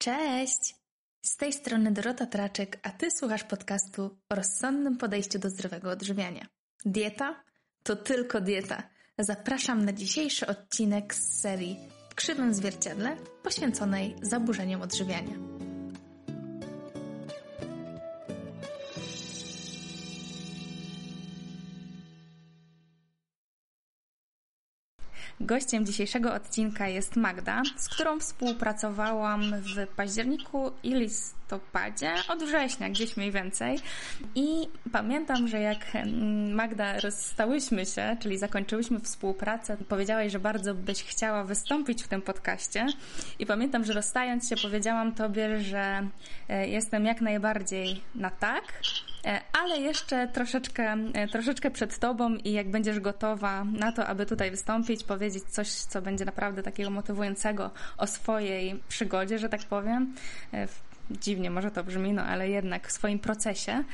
[0.00, 0.74] Cześć!
[1.22, 6.46] Z tej strony Dorota Traczek, a Ty słuchasz podcastu o rozsądnym podejściu do zdrowego odżywiania.
[6.84, 7.42] Dieta?
[7.82, 8.82] To tylko dieta.
[9.18, 11.76] Zapraszam na dzisiejszy odcinek z serii
[12.10, 15.59] w krzywym zwierciadle poświęconej zaburzeniom odżywiania.
[25.40, 33.16] Gościem dzisiejszego odcinka jest Magda, z którą współpracowałam w październiku i listopadzie, od września gdzieś
[33.16, 33.78] mniej więcej.
[34.34, 35.86] I pamiętam, że jak
[36.52, 42.86] Magda rozstałyśmy się, czyli zakończyłyśmy współpracę, powiedziałaś, że bardzo byś chciała wystąpić w tym podcaście.
[43.38, 46.08] I pamiętam, że rozstając się powiedziałam Tobie, że
[46.48, 48.64] e, jestem jak najbardziej na tak,
[49.62, 54.50] ale jeszcze troszeczkę, e, troszeczkę przed Tobą i jak będziesz gotowa na to, aby tutaj
[54.50, 60.14] wystąpić, powiedzieć coś, co będzie naprawdę takiego motywującego o swojej przygodzie, że tak powiem,
[61.10, 63.84] dziwnie może to brzmi, no ale jednak w swoim procesie,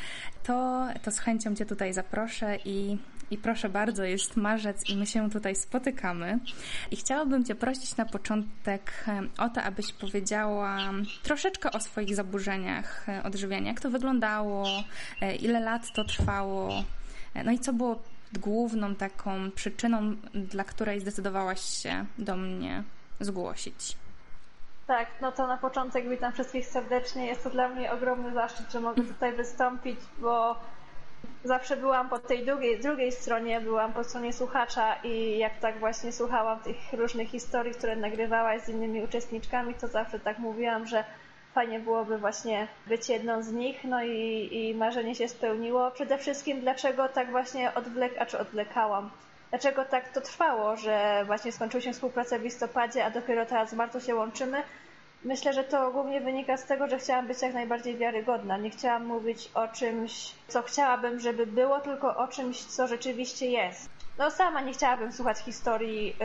[0.42, 2.98] to, to z chęcią Cię tutaj zaproszę i,
[3.30, 6.38] i proszę bardzo, jest marzec i my się tutaj spotykamy.
[6.90, 9.04] I chciałabym Cię prosić na początek
[9.38, 10.78] o to, abyś powiedziała
[11.22, 14.66] troszeczkę o swoich zaburzeniach odżywiania, jak to wyglądało,
[15.20, 16.84] e, ile lat to trwało,
[17.34, 18.02] e, no i co było
[18.32, 22.82] główną taką przyczyną, dla której zdecydowałaś się do mnie
[23.20, 23.96] zgłosić.
[24.86, 27.26] Tak, no to na początek witam wszystkich serdecznie.
[27.26, 30.56] Jest to dla mnie ogromny zaszczyt, że mogę tutaj wystąpić, bo
[31.44, 36.12] zawsze byłam po tej drugiej, drugiej stronie, byłam po stronie słuchacza i jak tak właśnie
[36.12, 41.04] słuchałam tych różnych historii, które nagrywałaś z innymi uczestniczkami, to zawsze tak mówiłam, że
[41.54, 45.90] fajnie byłoby właśnie być jedną z nich, no i, i marzenie się spełniło.
[45.90, 49.10] Przede wszystkim dlaczego tak właśnie odwlek, a czy odwlekałam?
[49.50, 54.00] Dlaczego tak to trwało, że właśnie skończyłyśmy współpracę w listopadzie, a dopiero teraz z marcu
[54.00, 54.62] się łączymy?
[55.26, 58.56] Myślę, że to głównie wynika z tego, że chciałam być jak najbardziej wiarygodna.
[58.56, 63.90] Nie chciałam mówić o czymś, co chciałabym, żeby było, tylko o czymś, co rzeczywiście jest.
[64.18, 66.16] No sama nie chciałabym słuchać historii,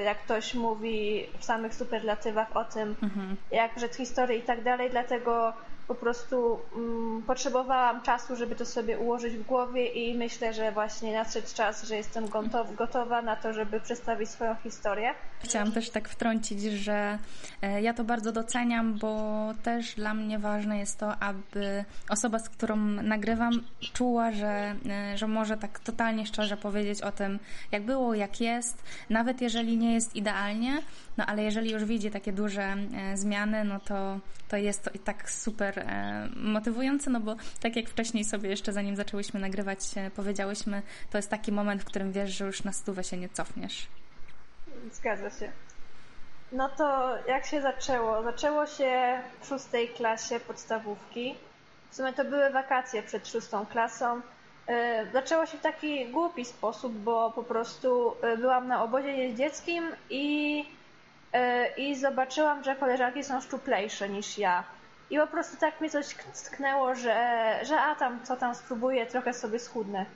[0.00, 3.36] y, jak ktoś mówi w samych superlatywach o tym, mhm.
[3.50, 5.52] jak rzecz historii i tak dalej, dlatego
[5.88, 11.12] po prostu mm, potrzebowałam czasu, żeby to sobie ułożyć w głowie i myślę, że właśnie
[11.12, 15.14] nadszedł czas, że jestem gotow, gotowa na to, żeby przedstawić swoją historię.
[15.40, 17.18] Chciałam też tak wtrącić, że
[17.62, 22.48] e, ja to bardzo doceniam, bo też dla mnie ważne jest to, aby osoba, z
[22.48, 23.62] którą nagrywam,
[23.92, 27.38] czuła, że, e, że może tak totalnie szczerze powiedzieć o tym,
[27.72, 30.82] jak było, jak jest, nawet jeżeli nie jest idealnie,
[31.16, 34.18] no ale jeżeli już widzi takie duże e, zmiany, no to,
[34.48, 38.72] to jest to i tak super E, motywujące, no bo tak jak wcześniej sobie jeszcze
[38.72, 42.72] zanim zaczęłyśmy nagrywać, e, powiedziałyśmy, to jest taki moment, w którym wiesz, że już na
[42.72, 43.86] stówę się nie cofniesz.
[44.92, 45.52] Zgadza się.
[46.52, 48.22] No to jak się zaczęło?
[48.22, 51.34] Zaczęło się w szóstej klasie podstawówki.
[51.90, 54.20] W sumie to były wakacje przed szóstą klasą.
[54.66, 60.64] E, zaczęło się w taki głupi sposób, bo po prostu byłam na obozie jeździeckim i,
[61.76, 64.77] i zobaczyłam, że koleżanki są szczuplejsze niż ja.
[65.10, 66.14] I po prostu tak mnie coś
[66.44, 70.06] tknęło, że, że a tam, co tam spróbuję, trochę sobie schudnę.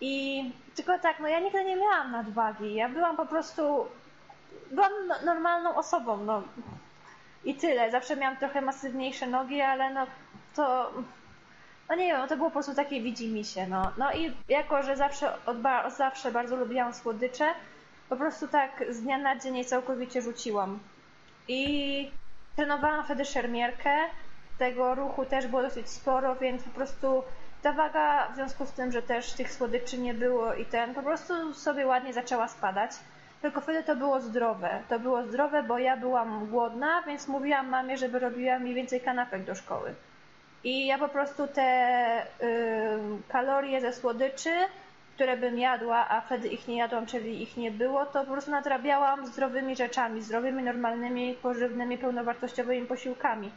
[0.00, 0.44] I
[0.74, 2.74] tylko tak, no ja nigdy nie miałam nadwagi.
[2.74, 3.86] Ja byłam po prostu,
[4.70, 6.42] byłam no, normalną osobą, no.
[7.44, 7.90] I tyle.
[7.90, 10.06] Zawsze miałam trochę masywniejsze nogi, ale no
[10.56, 10.92] to,
[11.88, 13.92] no nie wiem, no to było po prostu takie widzi mi się, no.
[13.98, 15.56] No i jako, że zawsze, od,
[15.96, 17.54] zawsze bardzo lubiłam słodycze,
[18.08, 20.78] po prostu tak z dnia na dzień je całkowicie rzuciłam.
[21.48, 22.10] I
[22.56, 23.96] trenowałam wtedy szermierkę,
[24.58, 27.22] tego ruchu też było dosyć sporo, więc po prostu
[27.62, 31.02] ta waga w związku z tym, że też tych słodyczy nie było i ten, po
[31.02, 32.90] prostu sobie ładnie zaczęła spadać.
[33.42, 34.82] Tylko wtedy to było zdrowe.
[34.88, 39.44] To było zdrowe, bo ja byłam głodna, więc mówiłam mamie, żeby robiła mi więcej kanapek
[39.44, 39.94] do szkoły.
[40.64, 42.24] I ja po prostu te y,
[43.28, 44.50] kalorie ze słodyczy,
[45.14, 48.50] które bym jadła, a wtedy ich nie jadłam, czyli ich nie było, to po prostu
[48.50, 53.50] nadrabiałam zdrowymi rzeczami, zdrowymi, normalnymi, pożywnymi, pełnowartościowymi posiłkami.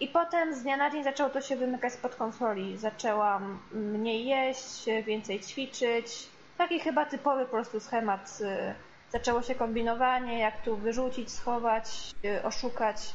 [0.00, 2.78] I potem z dnia na dzień zaczęło to się wymykać spod kontroli.
[2.78, 6.28] Zaczęłam mniej jeść, więcej ćwiczyć.
[6.58, 8.38] Taki chyba typowy po prostu schemat.
[8.40, 8.74] Y,
[9.10, 13.14] zaczęło się kombinowanie, jak tu wyrzucić, schować, y, oszukać.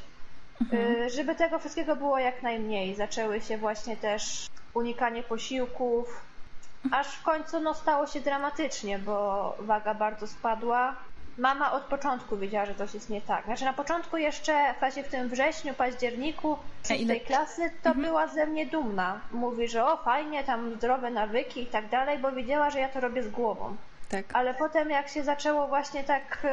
[0.62, 1.10] Mhm.
[1.10, 2.96] Żeby tego wszystkiego było jak najmniej.
[2.96, 6.22] Zaczęły się właśnie też unikanie posiłków,
[6.92, 10.96] aż w końcu no, stało się dramatycznie, bo waga bardzo spadła
[11.38, 13.46] mama od początku wiedziała, że coś jest nie tak.
[13.46, 16.58] Znaczy na początku jeszcze, właśnie w tym wrześniu, październiku
[17.08, 18.06] tej klasy, to mhm.
[18.06, 19.20] była ze mnie dumna.
[19.32, 23.00] Mówi, że o fajnie, tam zdrowe nawyki i tak dalej, bo wiedziała, że ja to
[23.00, 23.76] robię z głową.
[24.10, 24.26] Tak.
[24.34, 26.46] Ale potem jak się zaczęło właśnie tak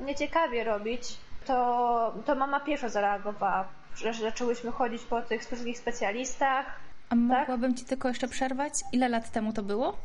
[0.00, 1.02] y, nieciekawie robić,
[1.46, 3.68] to, to mama pierwsza zareagowała.
[3.94, 6.66] że zaczęłyśmy chodzić po tych wszystkich specjalistach.
[7.10, 8.72] A mogłabym Ci tylko jeszcze przerwać?
[8.92, 9.96] Ile lat temu to było?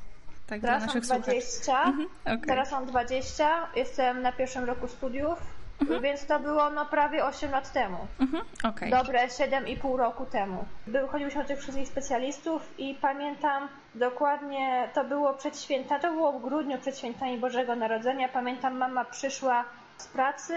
[0.47, 2.39] Tak, teraz mam 20, mhm, okay.
[2.47, 5.39] teraz mam 20, jestem na pierwszym roku studiów,
[5.81, 6.01] mhm.
[6.01, 7.97] więc to było no prawie 8 lat temu.
[8.19, 8.89] Mhm, okay.
[8.89, 10.65] Dobre 7,5 roku temu.
[10.87, 16.31] Był, chodziłyśmy o tych wszystkich specjalistów i pamiętam dokładnie, to było przed święta, to było
[16.31, 18.29] w grudniu przed świętami Bożego Narodzenia.
[18.29, 19.65] Pamiętam, mama przyszła
[19.97, 20.53] z pracy,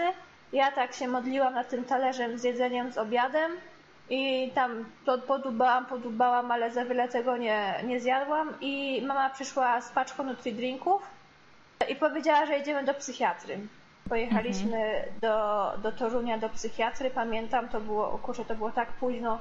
[0.53, 3.51] ja tak się modliłam nad tym talerzem z jedzeniem, z obiadem
[4.09, 9.81] i tam to podubałam, podubałam, ale za wiele tego nie, nie zjadłam i mama przyszła
[9.81, 11.01] z paczką Nutri-Drinków
[11.89, 13.59] i powiedziała, że jedziemy do psychiatry.
[14.09, 15.19] Pojechaliśmy mhm.
[15.21, 19.39] do, do Torunia, do psychiatry, pamiętam, to było, kurczę, to było tak późno.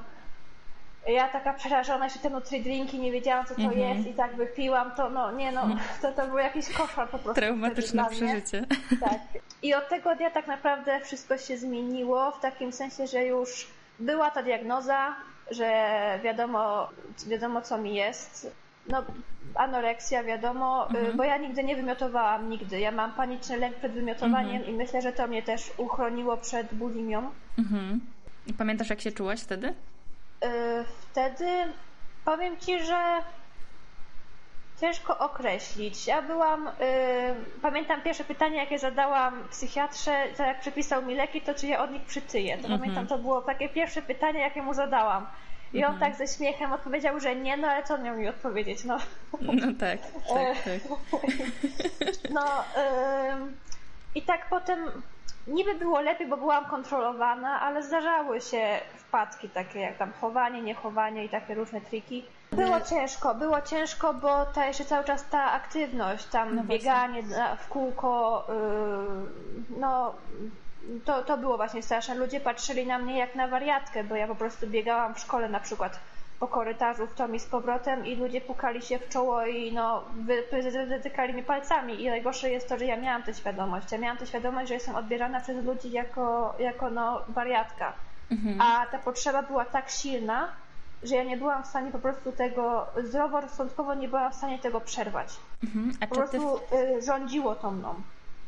[1.07, 3.81] Ja taka przerażona jeszcze te Nutri-Drinki, nie wiedziałam co to mhm.
[3.81, 5.81] jest i tak wypiłam, to no nie no, mhm.
[6.03, 7.41] to, to był jakiś koszmar po prostu.
[7.41, 8.65] Traumatyczne przeżycie.
[9.01, 9.19] Tak.
[9.63, 14.31] I od tego dnia tak naprawdę wszystko się zmieniło, w takim sensie, że już była
[14.31, 15.17] ta diagnoza,
[15.51, 15.71] że
[16.25, 16.89] wiadomo,
[17.27, 18.55] wiadomo co mi jest.
[18.89, 19.05] No,
[19.55, 21.17] anoreksja, wiadomo, y, mhm.
[21.17, 22.81] bo ja nigdy nie wymiotowałam, nigdy.
[22.81, 24.75] Ja mam paniczny lęk przed wymiotowaniem mhm.
[24.75, 27.31] i myślę, że to mnie też uchroniło przed bulimią.
[27.59, 28.01] Mhm.
[28.47, 29.69] I pamiętasz, jak się czułaś wtedy?
[29.69, 29.75] Y,
[31.01, 31.47] wtedy
[32.25, 33.23] powiem Ci, że
[34.81, 36.07] Ciężko określić.
[36.07, 41.55] Ja byłam, yy, pamiętam pierwsze pytanie, jakie zadałam psychiatrze, to jak przepisał mi leki, to
[41.55, 42.59] czy ja od nich przytyję.
[42.59, 42.81] To mm -hmm.
[42.81, 45.27] pamiętam, to było takie pierwsze pytanie, jakie mu zadałam.
[45.73, 46.01] I on mm -hmm.
[46.01, 48.85] tak ze śmiechem odpowiedział, że nie, no ale co on miał mi odpowiedzieć?
[48.85, 48.99] No,
[49.41, 50.01] no tak,
[50.35, 50.81] tak, tak.
[52.31, 52.65] no
[54.15, 54.79] i tak potem
[55.49, 61.25] niby było lepiej, bo byłam kontrolowana, ale zdarzały się wpadki takie jak tam chowanie, niechowanie
[61.25, 62.25] i takie różne triki.
[62.53, 67.23] Było ciężko, było ciężko, bo ta jeszcze cały czas ta aktywność, tam no bieganie
[67.59, 70.15] w kółko, yy, no
[71.05, 72.15] to, to było właśnie straszne.
[72.15, 75.61] Ludzie patrzyli na mnie jak na wariatkę, bo ja po prostu biegałam w szkole na
[75.61, 76.01] przykład
[76.41, 80.05] po korytarzu w tom i z powrotem i ludzie pukali się w czoło i no
[80.89, 83.93] wytykali mi palcami i najgorsze jest to, że ja miałam tę świadomość.
[83.93, 87.93] Ja miałam tę świadomość, że jestem odbierana przez ludzi jako, jako no wariatka.
[88.31, 88.61] Mhm.
[88.61, 90.49] A ta potrzeba była tak silna,
[91.03, 94.81] że ja nie byłam w stanie po prostu tego, zdroworozsądkowo nie byłam w stanie tego
[94.81, 95.37] przerwać.
[95.65, 95.93] Mhm.
[96.09, 96.61] Po prostu.
[96.97, 97.95] Y, rządziło to mną.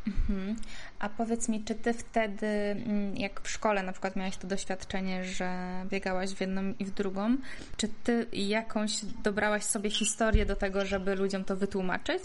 [0.06, 0.56] Mhm.
[0.98, 5.24] A powiedz mi, czy ty wtedy, mm, jak w szkole na przykład miałaś to doświadczenie,
[5.24, 5.50] że
[5.86, 7.36] biegałaś w jedną i w drugą,
[7.76, 12.22] czy ty jakąś dobrałaś sobie historię do tego, żeby ludziom to wytłumaczyć?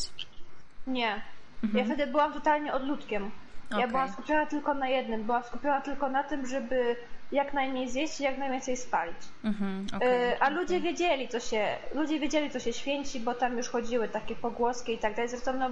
[0.88, 1.22] Nie.
[1.64, 1.78] Mhm.
[1.78, 3.32] Ja wtedy byłam totalnie odludkiem.
[3.72, 3.88] Ja okay.
[3.88, 6.96] byłam skupiona tylko na jednym, byłam skupiona tylko na tym, żeby
[7.32, 9.18] jak najmniej zjeść i jak najwięcej spalić.
[9.44, 13.70] Mm-hmm, okay, A ludzie wiedzieli, co się, ludzie wiedzieli, co się święci, bo tam już
[13.70, 15.30] chodziły takie pogłoski i tak dalej.
[15.30, 15.70] Zresztą no,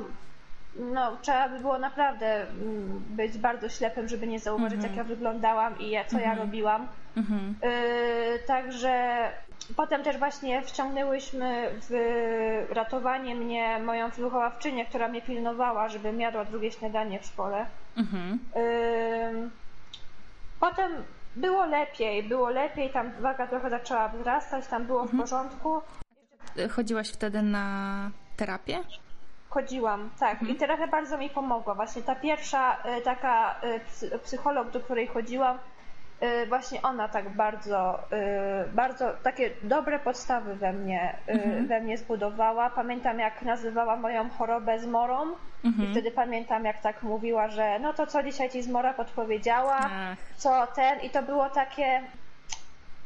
[0.76, 4.84] no, trzeba by było naprawdę mm, być bardzo ślepym, żeby nie zauważyć, mm-hmm.
[4.84, 6.22] jak ja wyglądałam i co mm-hmm.
[6.22, 6.40] ja mhm.
[6.40, 6.88] robiłam.
[7.18, 7.54] Mm-hmm.
[8.48, 9.28] także
[9.76, 11.94] potem też właśnie wciągnęłyśmy w
[12.70, 17.66] ratowanie mnie moją wychowawczynię, która mnie pilnowała, żebym jadła drugie śniadanie w szkole.
[17.98, 18.40] Mhm.
[20.60, 20.92] potem
[21.36, 25.82] było lepiej, było lepiej, tam waga trochę zaczęła wzrastać, tam było w porządku.
[26.70, 28.80] Chodziłaś wtedy na terapię?
[29.54, 30.34] Chodziłam, tak.
[30.34, 30.52] Mhm.
[30.52, 31.76] I terapia bardzo mi pomogła.
[31.76, 33.56] Właśnie ta pierwsza y, taka
[34.04, 35.58] y, psycholog, do której chodziłam,
[36.24, 38.00] y, właśnie ona tak bardzo,
[38.74, 41.68] bardzo takie dobre podstawy we mnie, mhm.
[41.68, 42.70] we mnie zbudowała.
[42.70, 45.18] Pamiętam, jak nazywała moją chorobę zmorą
[45.66, 45.90] mhm.
[45.90, 50.18] i wtedy pamiętam, jak tak mówiła, że no to co dzisiaj ci zmora podpowiedziała, Ach.
[50.36, 52.02] co ten i to było takie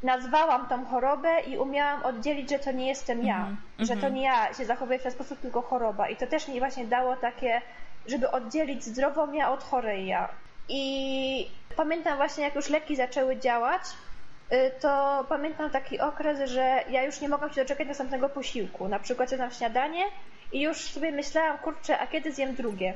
[0.04, 3.86] nazwałam tą chorobę i umiałam oddzielić, że to nie jestem ja, mm -hmm.
[3.86, 6.10] że to nie ja się zachowuję w ten sposób, tylko choroba.
[6.10, 7.62] I to też mi właśnie dało takie,
[8.08, 10.30] żeby oddzielić zdrową ja od chorej ja.
[10.70, 13.82] I pamiętam właśnie, jak już leki zaczęły działać,
[14.52, 18.88] y, to pamiętam taki okres, że ja już nie mogłam się doczekać następnego posiłku.
[18.88, 20.04] Na przykład jadłam śniadanie
[20.52, 22.94] i już sobie myślałam, kurczę, a kiedy zjem drugie?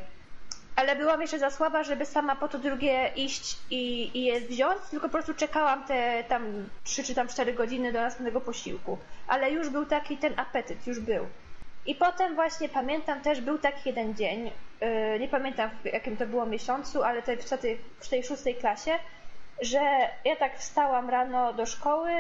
[0.75, 4.81] Ale byłam jeszcze za słaba, żeby sama po to drugie iść i, i je wziąć,
[4.91, 8.97] tylko po prostu czekałam te tam 3 czy tam 4 godziny do następnego posiłku.
[9.27, 11.27] Ale już był taki ten apetyt, już był.
[11.85, 14.51] I potem właśnie pamiętam też, był taki jeden dzień,
[14.81, 18.55] yy, nie pamiętam w jakim to było miesiącu, ale to w tej, w tej szóstej
[18.55, 18.91] klasie,
[19.61, 19.79] że
[20.25, 22.11] ja tak wstałam rano do szkoły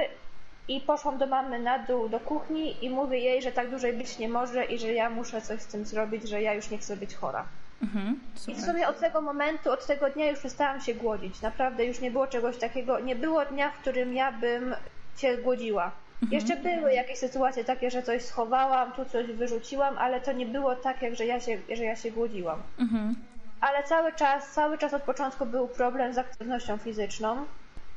[0.67, 4.17] i poszłam do mamy na dół do kuchni i mówię jej, że tak dłużej być
[4.19, 6.97] nie może i że ja muszę coś z tym zrobić, że ja już nie chcę
[6.97, 7.45] być chora.
[7.83, 11.41] Mhm, I w sumie od tego momentu, od tego dnia już przestałam się głodzić.
[11.41, 14.75] Naprawdę już nie było czegoś takiego, nie było dnia, w którym ja bym
[15.17, 15.91] się głodziła.
[16.23, 16.31] Mhm.
[16.31, 20.75] Jeszcze były jakieś sytuacje takie, że coś schowałam, tu coś wyrzuciłam, ale to nie było
[20.75, 22.61] tak, jak że ja się, że ja się głodziłam.
[22.79, 23.15] Mhm.
[23.61, 27.45] Ale cały czas, cały czas od początku był problem z aktywnością fizyczną.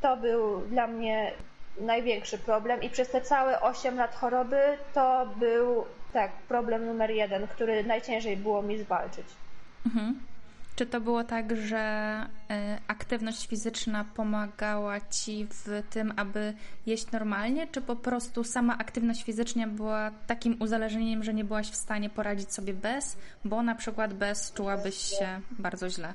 [0.01, 1.33] to był dla mnie
[1.81, 4.61] największy problem i przez te całe 8 lat choroby
[4.95, 9.27] to był tak problem numer jeden, który najciężej było mi zwalczyć.
[9.87, 10.21] Mhm.
[10.77, 11.79] Czy to było tak, że
[12.51, 16.55] e, aktywność fizyczna pomagała ci w tym, aby
[16.87, 21.77] jeść normalnie, czy po prostu sama aktywność fizyczna była takim uzależnieniem, że nie byłaś w
[21.77, 26.15] stanie poradzić sobie bez, bo na przykład bez czułabyś się bardzo źle?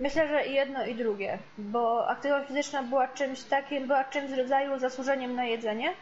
[0.00, 4.38] Myślę, że i jedno i drugie, bo aktywność fizyczna była czymś takim, była czymś z
[4.38, 5.92] rodzaju zasłużeniem na jedzenie,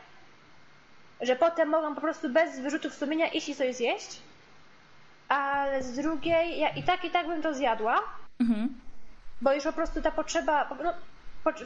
[1.21, 4.21] że potem mogłam po prostu bez wyrzutów sumienia iść i coś zjeść,
[5.29, 8.01] ale z drugiej ja i tak i tak bym to zjadła,
[8.41, 8.69] mhm.
[9.43, 10.95] bo już po prostu ta potrzeba, no,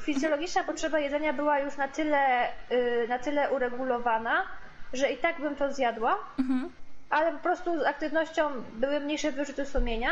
[0.01, 4.43] fizjologiczna potrzeba jedzenia była już na tyle, yy, na tyle uregulowana,
[4.93, 6.71] że i tak bym to zjadła, mhm.
[7.11, 10.11] ale po prostu z aktywnością były mniejsze wyrzuty sumienia,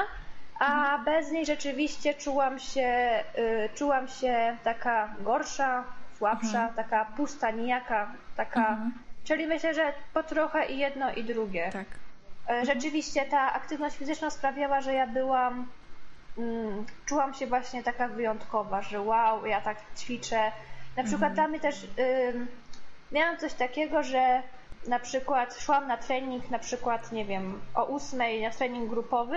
[0.58, 1.04] a mhm.
[1.04, 5.84] bez niej rzeczywiście czułam się, yy, czułam się taka gorsza,
[6.18, 6.74] słabsza, mhm.
[6.74, 8.68] taka pusta, nijaka, taka.
[8.68, 8.92] Mhm.
[9.24, 11.70] Czyli myślę, że po trochę i jedno i drugie.
[11.72, 11.86] Tak.
[12.48, 15.66] E, rzeczywiście ta aktywność fizyczna sprawiała, że ja byłam,
[16.38, 20.52] mm, czułam się właśnie taka wyjątkowa, że wow, ja tak ćwiczę.
[20.96, 21.50] Na przykład mhm.
[21.50, 21.86] mnie też
[23.12, 24.42] miałam coś takiego, że
[24.88, 29.36] na przykład szłam na trening, na przykład, nie wiem, o ósmej na trening grupowy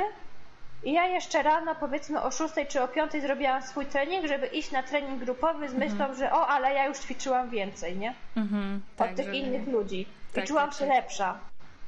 [0.84, 4.72] i ja jeszcze rano, powiedzmy o szóstej czy o piątej zrobiłam swój trening, żeby iść
[4.72, 6.16] na trening grupowy z myślą, mhm.
[6.16, 8.14] że o, ale ja już ćwiczyłam więcej, nie?
[8.38, 10.08] Mhm, tak, Od tych innych ludzi.
[10.34, 10.96] Tak, I czułam tak, się tak.
[10.96, 11.40] lepsza.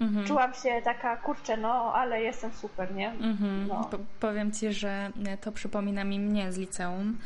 [0.01, 0.27] Mhm.
[0.27, 3.09] Czułam się taka, kurczę, no, ale jestem super, nie?
[3.11, 3.67] Mhm.
[3.67, 3.89] No.
[4.19, 7.17] powiem Ci, że to przypomina mi mnie z liceum.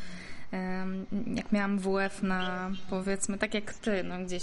[1.26, 4.42] Jak miałam WF na powiedzmy, tak jak ty, no gdzieś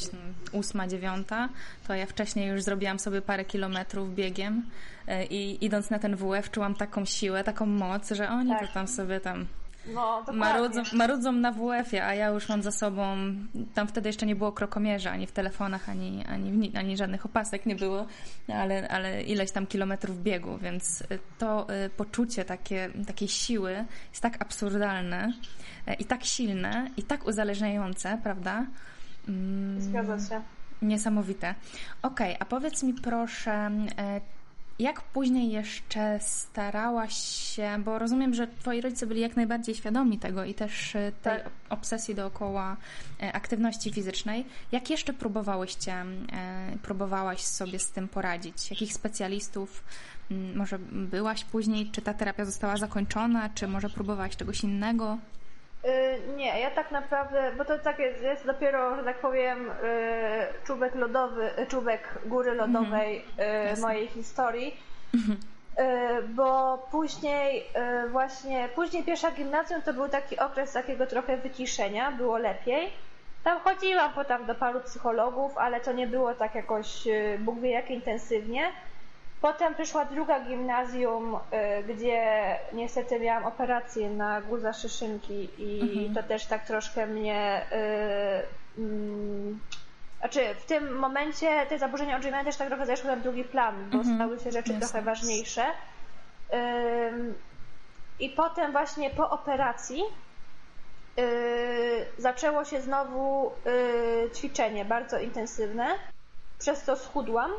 [0.52, 1.50] ósma, dziewiąta,
[1.88, 4.64] to ja wcześniej już zrobiłam sobie parę kilometrów biegiem
[5.08, 8.68] e, i idąc na ten WF czułam taką siłę, taką moc, że oni tak.
[8.68, 9.46] to tam sobie tam
[9.88, 13.18] no, marudzą, marudzą na WF-ie, a ja już mam za sobą,
[13.74, 17.76] tam wtedy jeszcze nie było krokomierza, ani w telefonach, ani, ani, ani żadnych opasek nie
[17.76, 18.06] było,
[18.48, 24.22] ale, ale ileś tam kilometrów biegu, więc y, to y, poczucie takie, takiej siły jest
[24.22, 25.34] tak absurdalne
[25.88, 28.66] y, i tak silne i tak uzależniające, prawda?
[29.28, 30.42] Mm, Zgadza się.
[30.82, 31.56] Niesamowite.
[32.02, 33.72] Okej, okay, a powiedz mi proszę,
[34.80, 37.14] jak później jeszcze starałaś
[37.56, 41.40] się, bo rozumiem, że twoi rodzice byli jak najbardziej świadomi tego i też e, tej
[41.40, 41.50] tak.
[41.70, 42.78] obsesji dookoła
[43.22, 44.46] e, aktywności fizycznej.
[44.72, 46.06] Jak jeszcze próbowałyście, e,
[46.82, 48.72] próbowałaś sobie z tym poradzić?
[48.72, 49.84] Jakich specjalistów
[50.56, 51.92] może byłaś później?
[51.92, 53.50] Czy ta terapia została zakończona?
[53.50, 55.18] Czy może próbowałaś czegoś innego?
[55.84, 59.74] Yy, nie, ja tak naprawdę, bo to tak jest, jest dopiero, że tak powiem, yy,
[60.66, 64.78] czubek lodowy, yy, czubek góry lodowej mm, mojej historii.
[65.14, 65.38] Mm.
[66.30, 67.64] Bo później
[68.12, 72.90] właśnie, później pierwsza gimnazjum to był taki okres takiego trochę wyciszenia, było lepiej.
[73.44, 77.08] Tam chodziłam potem do paru psychologów, ale to nie było tak jakoś,
[77.40, 78.72] Bóg wie jak intensywnie.
[79.44, 86.14] Potem przyszła druga gimnazjum, y, gdzie niestety miałam operację na guza szyszynki i mhm.
[86.16, 87.66] to też tak troszkę mnie.
[88.78, 89.56] Yy, yy,
[90.20, 93.98] znaczy, w tym momencie te zaburzenia odżywiania też tak trochę zeszły na drugi plan, bo
[93.98, 94.16] mhm.
[94.16, 95.66] stały się rzeczy trochę ważniejsze.
[96.52, 96.58] Yy,
[98.20, 100.04] I potem właśnie po operacji
[101.18, 101.26] yy,
[102.18, 105.88] zaczęło się znowu yy, ćwiczenie bardzo intensywne.
[106.60, 107.52] Przez to schudłam.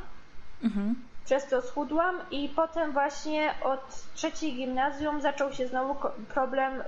[0.62, 5.96] Mhm przez to schudłam i potem właśnie od trzeciej gimnazjum zaczął się znowu
[6.34, 6.84] problem, y,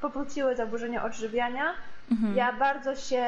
[0.00, 1.74] powróciły zaburzenia odżywiania.
[2.10, 2.36] Mhm.
[2.36, 3.24] Ja bardzo się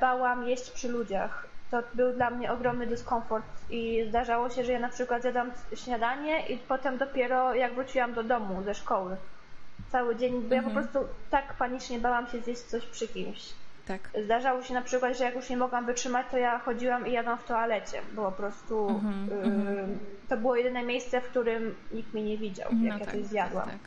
[0.00, 1.46] bałam jeść przy ludziach.
[1.70, 6.46] To był dla mnie ogromny dyskomfort i zdarzało się, że ja na przykład zjadam śniadanie
[6.46, 9.16] i potem dopiero jak wróciłam do domu ze szkoły
[9.92, 10.86] cały dzień, bo ja po mhm.
[10.86, 13.52] prostu tak panicznie bałam się zjeść coś przy kimś.
[13.88, 14.10] Tak.
[14.24, 17.38] Zdarzało się na przykład, że jak już nie mogłam wytrzymać, to ja chodziłam i jadłam
[17.38, 22.14] w toalecie, bo po prostu mm -hmm, y, to było jedyne miejsce, w którym nikt
[22.14, 23.64] mnie nie widział, jak no ja tak, coś zjadłam.
[23.64, 23.78] Tak,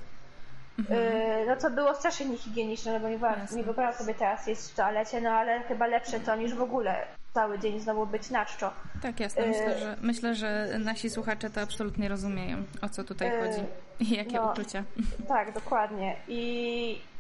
[0.88, 0.98] tak.
[0.98, 3.18] Y, no co było strasznie niehigieniczne, no bo nie,
[3.56, 6.96] nie wyobrażam sobie teraz jeść w toalecie, no ale chyba lepsze to niż w ogóle
[7.34, 8.74] cały dzień znowu być na czczo.
[9.02, 9.48] Tak, jasne.
[9.48, 13.66] Myślę, y, że, myślę, że nasi słuchacze to absolutnie rozumieją, o co tutaj y, chodzi
[14.00, 14.84] i jakie no, uczucia.
[15.28, 16.16] Tak, dokładnie.
[16.28, 17.11] I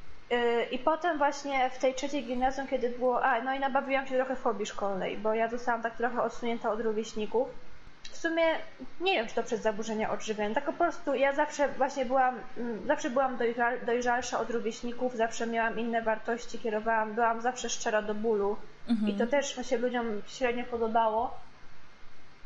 [0.71, 4.35] I potem właśnie w tej trzeciej gimnazjum, kiedy było, a no i nabawiłam się trochę
[4.35, 7.47] fobii szkolnej, bo ja zostałam tak trochę odsunięta od rówieśników.
[8.03, 8.43] W sumie
[9.01, 12.87] nie wiem, czy to przez zaburzenia odżywiania, tak po prostu ja zawsze właśnie byłam, mm,
[12.87, 13.37] zawsze byłam
[13.85, 18.57] dojrzalsza od rówieśników, zawsze miałam inne wartości, kierowałam, byłam zawsze szczera do bólu
[18.89, 19.11] mhm.
[19.11, 21.37] i to też się ludziom średnio podobało.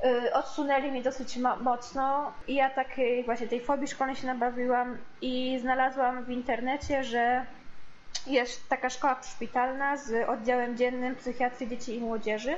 [0.06, 5.60] Y, odsunęli mnie dosyć mocno i ja takiej właśnie tej fobii szkolnej się nabawiłam i
[5.62, 7.46] znalazłam w internecie, że
[8.27, 12.55] jest taka szkoła szpitalna z oddziałem dziennym psychiatrii dzieci i młodzieży.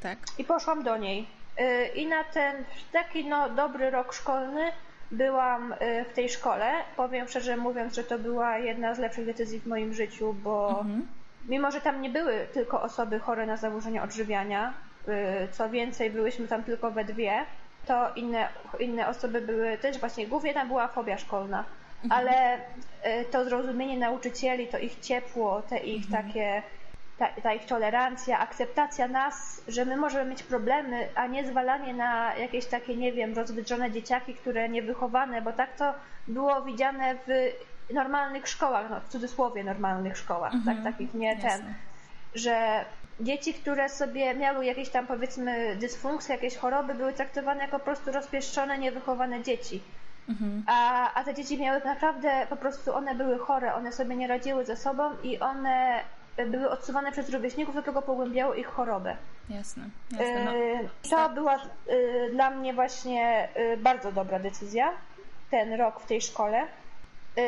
[0.00, 0.18] Tak.
[0.38, 1.26] I poszłam do niej.
[1.60, 4.72] Y, I na ten taki no, dobry rok szkolny
[5.10, 6.72] byłam y, w tej szkole.
[6.96, 11.08] Powiem szczerze mówiąc, że to była jedna z lepszych decyzji w moim życiu, bo mhm.
[11.48, 14.74] mimo, że tam nie były tylko osoby chore na zaburzenia odżywiania,
[15.08, 17.44] y, co więcej, byłyśmy tam tylko we dwie,
[17.86, 18.48] to inne,
[18.78, 21.64] inne osoby były też właśnie, głównie tam była fobia szkolna.
[22.10, 22.60] Ale
[23.30, 26.24] to zrozumienie nauczycieli, to ich ciepło, te ich mhm.
[26.24, 26.62] takie
[27.18, 32.34] ta, ta, ich tolerancja, akceptacja nas, że my możemy mieć problemy, a nie zwalanie na
[32.36, 35.94] jakieś takie, nie wiem, rozwydrzone dzieciaki, które niewychowane, bo tak to
[36.28, 37.52] było widziane w
[37.94, 41.48] normalnych szkołach, no w cudzysłowie normalnych szkołach, tak, mhm, takich nie Jasne.
[41.48, 41.74] ten,
[42.34, 42.84] że
[43.20, 48.12] dzieci, które sobie miały jakieś tam powiedzmy dysfunkcje, jakieś choroby, były traktowane jako po prostu
[48.12, 49.82] rozpieszczone, niewychowane dzieci.
[50.28, 50.62] Mhm.
[50.66, 54.64] A, a te dzieci miały naprawdę, po prostu one były chore, one sobie nie radziły
[54.64, 56.00] ze sobą i one
[56.46, 59.16] były odsuwane przez rówieśników, do tego pogłębiało ich chorobę.
[59.50, 59.84] Jasne.
[60.10, 60.52] jasne no.
[61.10, 61.60] To była e,
[62.30, 64.92] dla mnie właśnie e, bardzo dobra decyzja,
[65.50, 66.66] ten rok w tej szkole.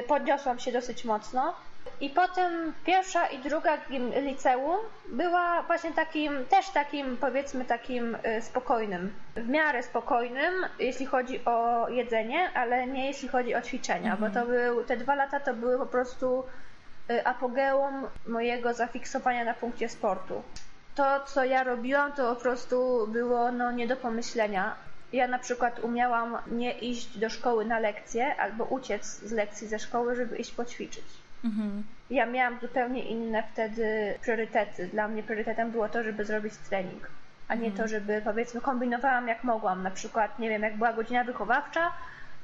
[0.09, 1.55] Podniosłam się dosyć mocno.
[2.01, 3.79] I potem pierwsza i druga
[4.23, 11.89] liceum była właśnie takim, też takim powiedzmy takim spokojnym, w miarę spokojnym, jeśli chodzi o
[11.89, 14.33] jedzenie, ale nie jeśli chodzi o ćwiczenia, mhm.
[14.33, 16.45] bo to był, te dwa lata to były po prostu
[17.11, 20.43] Y, apogeum mojego zafiksowania na punkcie sportu.
[20.95, 24.77] To, co ja robiłam, to po prostu było no, nie do pomyślenia.
[25.13, 29.79] Ja na przykład umiałam nie iść do szkoły na lekcje albo uciec z lekcji ze
[29.79, 31.05] szkoły, żeby iść poćwiczyć.
[31.45, 31.83] Mhm.
[32.11, 34.87] Ja miałam zupełnie inne wtedy priorytety.
[34.87, 37.11] Dla mnie priorytetem było to, żeby zrobić trening,
[37.49, 37.77] a nie mhm.
[37.77, 39.83] to, żeby powiedzmy kombinowałam jak mogłam.
[39.83, 41.93] Na przykład, nie wiem, jak była godzina wychowawcza,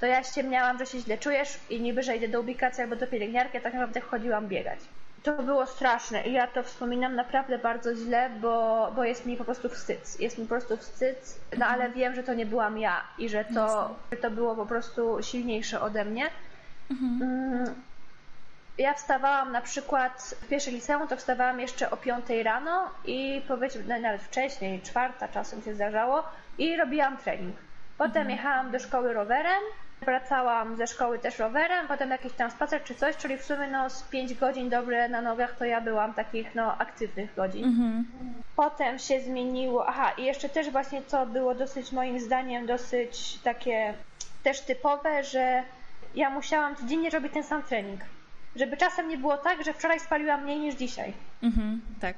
[0.00, 3.07] to ja ściemniałam, że się źle czujesz i niby, że idę do ubikacji albo do
[3.07, 4.79] pielęgniarki, a tak naprawdę chodziłam biegać.
[5.23, 9.45] To było straszne i ja to wspominam naprawdę bardzo źle, bo, bo jest mi po
[9.45, 10.21] prostu wstyd.
[10.21, 13.45] Jest mi po prostu wstyd, no ale wiem, że to nie byłam ja i że
[13.45, 16.25] to, że to było po prostu silniejsze ode mnie.
[16.91, 17.75] Mhm.
[18.78, 24.00] Ja wstawałam na przykład w pierwszej liceum, to wstawałam jeszcze o 5 rano i powiedzmy
[24.00, 26.23] nawet wcześniej, czwarta czasem się zdarzało
[26.58, 27.56] i robiłam trening.
[27.99, 28.30] Potem mhm.
[28.30, 29.62] jechałam do szkoły rowerem,
[30.00, 33.91] Wracałam ze szkoły też rowerem, potem jakiś tam spacer czy coś, czyli w sumie no
[33.91, 37.65] z 5 godzin dobre na nogach to ja byłam takich no aktywnych godzin.
[37.65, 38.04] Mhm.
[38.56, 43.95] Potem się zmieniło, aha i jeszcze też właśnie co było dosyć moim zdaniem dosyć takie
[44.43, 45.62] też typowe, że
[46.15, 48.00] ja musiałam codziennie robić ten sam trening.
[48.56, 51.12] Żeby czasem nie było tak, że wczoraj spaliłam mniej niż dzisiaj.
[51.42, 52.16] Mhm, tak.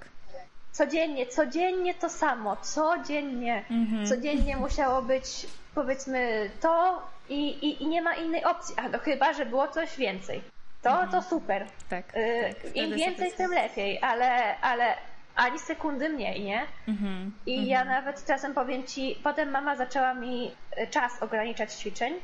[0.73, 3.65] Codziennie, codziennie to samo, codziennie.
[3.71, 4.07] Mhm.
[4.07, 9.33] Codziennie musiało być powiedzmy to i, i, i nie ma innej opcji, a no chyba,
[9.33, 10.43] że było coś więcej.
[10.83, 11.11] To, mhm.
[11.11, 11.67] to super.
[11.89, 12.17] Tak.
[12.17, 12.77] Y, tak.
[12.77, 14.95] Im więcej, tym lepiej, ale, ale
[15.37, 16.67] ani sekundy mniej, nie?
[16.89, 17.33] Mhm.
[17.47, 17.69] I mhm.
[17.69, 20.51] ja nawet czasem powiem ci, potem mama zaczęła mi
[20.91, 22.15] czas ograniczać ćwiczeń.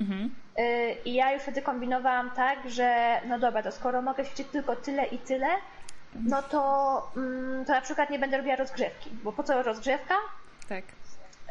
[0.00, 0.30] Mhm.
[0.58, 4.76] Y, I ja już wtedy kombinowałam tak, że no dobra, to skoro mogę ćwiczyć tylko
[4.76, 5.48] tyle i tyle,
[6.14, 10.14] no to, mm, to na przykład nie będę robiła rozgrzewki, bo po co rozgrzewka?
[10.68, 10.84] Tak.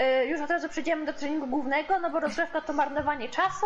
[0.01, 3.65] Y, już od razu przejdziemy do treningu głównego, no bo rozgrzewka to marnowanie czasu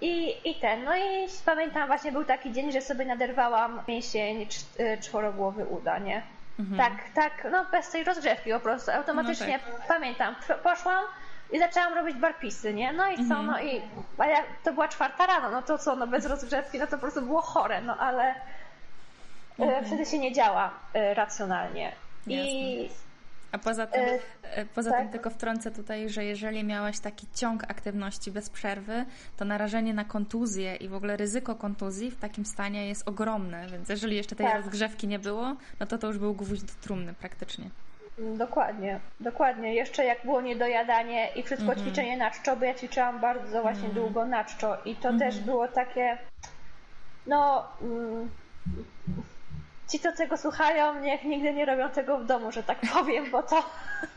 [0.00, 0.84] i, i ten.
[0.84, 4.46] No i pamiętam właśnie był taki dzień, że sobie naderwałam mięsień
[4.80, 6.22] y, czworogłowy uda, nie?
[6.58, 6.78] Mhm.
[6.78, 9.86] Tak, tak, no bez tej rozgrzewki po prostu, automatycznie no tak.
[9.86, 11.04] pamiętam, poszłam
[11.52, 12.92] i zaczęłam robić barpisy, nie?
[12.92, 13.46] No i co, mhm.
[13.46, 13.82] no i
[14.18, 16.98] a jak to była czwarta rano, no to co, no bez rozgrzewki, no to po
[16.98, 19.84] prostu było chore, no ale y, mhm.
[19.84, 20.70] wtedy się nie działa
[21.14, 21.92] racjonalnie.
[22.26, 22.50] Jasne.
[22.50, 22.90] I
[23.52, 25.00] a poza tym, e, e, poza tak?
[25.00, 29.04] tym tylko wtrącę tutaj, że jeżeli miałaś taki ciąg aktywności bez przerwy,
[29.36, 33.88] to narażenie na kontuzję i w ogóle ryzyko kontuzji w takim stanie jest ogromne, więc
[33.88, 34.56] jeżeli jeszcze tej tak.
[34.56, 37.70] rozgrzewki nie było, no to to już był gwóźdź do trumny praktycznie.
[38.22, 39.74] Dokładnie, dokładnie.
[39.74, 41.82] Jeszcze jak było niedojadanie i wszystko mm -hmm.
[41.82, 44.00] ćwiczenie na czczo, bo ja ćwiczyłam bardzo właśnie mm -hmm.
[44.00, 45.24] długo na czczo i to mm -hmm.
[45.24, 46.18] też było takie,
[47.26, 47.68] no...
[47.82, 48.30] Mm,
[49.92, 53.42] ci, co tego słuchają, niech nigdy nie robią tego w domu, że tak powiem, bo
[53.42, 53.62] to,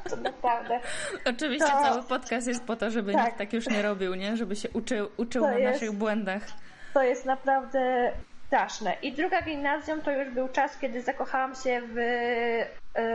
[0.10, 0.80] to naprawdę.
[1.26, 1.84] Oczywiście to...
[1.84, 3.26] cały podcast jest po to, żeby tak.
[3.26, 4.38] nikt tak już nie robił, nie?
[4.38, 6.42] Żeby się uczył, uczył na jest, naszych błędach.
[6.94, 8.12] To jest naprawdę
[8.48, 8.96] straszne.
[9.02, 11.98] I druga gimnazjum to już był czas, kiedy zakochałam się w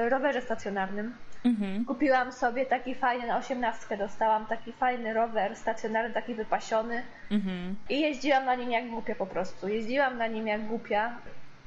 [0.09, 1.15] rowerze stacjonarnym.
[1.45, 1.85] Mhm.
[1.85, 7.77] Kupiłam sobie taki fajny, na osiemnastkę dostałam taki fajny rower stacjonarny, taki wypasiony mhm.
[7.89, 9.69] i jeździłam na nim jak głupia po prostu.
[9.69, 11.17] Jeździłam na nim jak głupia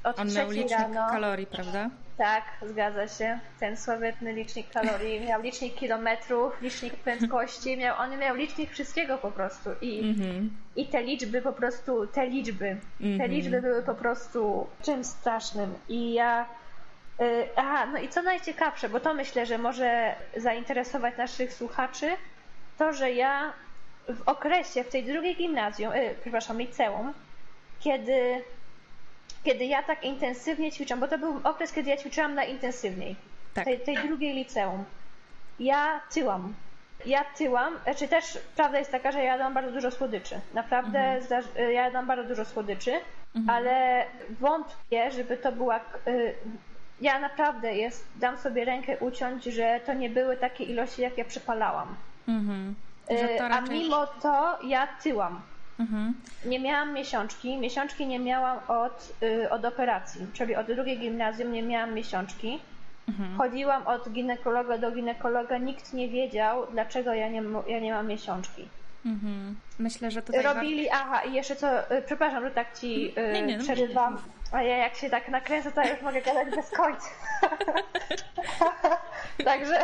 [0.04, 1.06] od On miał licznik rano.
[1.10, 1.90] kalorii, prawda?
[2.18, 3.38] Tak, zgadza się.
[3.60, 9.30] Ten sławetny licznik kalorii miał licznik kilometrów, licznik prędkości, miał, on miał licznik wszystkiego po
[9.30, 9.70] prostu.
[9.80, 10.48] I, mm-hmm.
[10.76, 13.00] i te liczby po prostu, te liczby, mm-hmm.
[13.00, 13.30] te mhm.
[13.30, 15.74] liczby były po prostu czymś strasznym.
[15.88, 16.46] I ja.
[17.18, 22.10] Yy, aha, no i co najciekawsze, bo to myślę, że może zainteresować naszych słuchaczy,
[22.78, 23.52] to, że ja
[24.08, 27.14] w okresie, w tej drugiej gimnazjum, yy, przepraszam, liceum,
[27.80, 28.44] kiedy
[29.44, 33.16] kiedy ja tak intensywnie ćwiczam, bo to był okres, kiedy ja ćwiczyłam najintensywniej,
[33.54, 33.64] tak.
[33.64, 34.84] tej, tej drugiej liceum.
[35.60, 36.54] Ja tyłam.
[37.06, 40.40] Ja tyłam, znaczy też prawda jest taka, że ja jadłam bardzo dużo słodyczy.
[40.54, 41.44] Naprawdę mhm.
[41.58, 42.92] ja jadłam bardzo dużo słodyczy,
[43.34, 43.50] mhm.
[43.56, 44.06] ale
[44.40, 45.80] wątpię, żeby to była.
[46.06, 46.34] Y,
[47.00, 51.24] ja naprawdę jest, dam sobie rękę uciąć, że to nie były takie ilości, jak ja
[51.24, 51.96] przypalałam.
[52.28, 52.74] Mhm.
[53.10, 53.58] Y, raczej...
[53.58, 55.40] A mimo to ja tyłam.
[55.80, 56.14] Mhm.
[56.44, 57.56] Nie miałam miesiączki.
[57.58, 62.60] Miesiączki nie miałam od, y, od operacji, czyli od drugiej gimnazjum nie miałam miesiączki.
[63.08, 63.38] Mhm.
[63.38, 68.68] Chodziłam od ginekologa do ginekologa, nikt nie wiedział, dlaczego ja nie, ja nie mam miesiączki.
[69.06, 69.56] Mhm.
[69.78, 70.42] Myślę, że tutaj.
[70.42, 74.18] Robili, aha, i jeszcze co, y, przepraszam, że tak ci y, nie, nie, no przerywam.
[74.52, 77.08] A ja jak się tak nakręcę, to już mogę gadać bez końca.
[79.44, 79.78] Także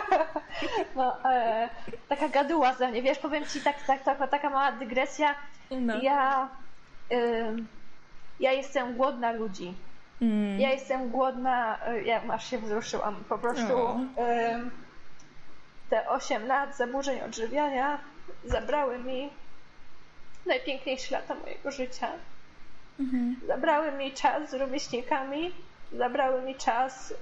[0.96, 1.68] no, e,
[2.08, 3.02] taka gaduła ze mnie.
[3.02, 5.34] Wiesz, powiem ci tak, tak, tak taka mała dygresja.
[5.70, 6.00] No.
[6.02, 6.48] Ja,
[7.12, 7.16] y,
[8.40, 9.74] ja jestem głodna ludzi.
[10.22, 10.60] Mm.
[10.60, 13.24] Ja jestem głodna, e, ja aż się wzruszyłam.
[13.28, 14.70] Po prostu y,
[15.90, 17.98] te 8 lat zaburzeń odżywiania
[18.44, 19.30] zabrały mi
[20.46, 22.08] najpiękniejsze lata mojego życia.
[23.00, 23.36] Mhm.
[23.46, 25.52] Zabrały mi czas z rówieśnikami,
[25.92, 27.10] zabrały mi czas.
[27.10, 27.14] Y,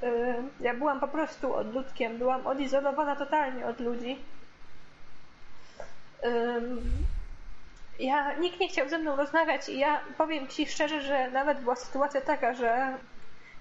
[0.61, 4.19] ja byłam po prostu odludkiem, byłam odizolowana totalnie od ludzi.
[7.99, 11.77] Ja, nikt nie chciał ze mną rozmawiać i ja powiem Ci szczerze, że nawet była
[11.77, 12.97] sytuacja taka, że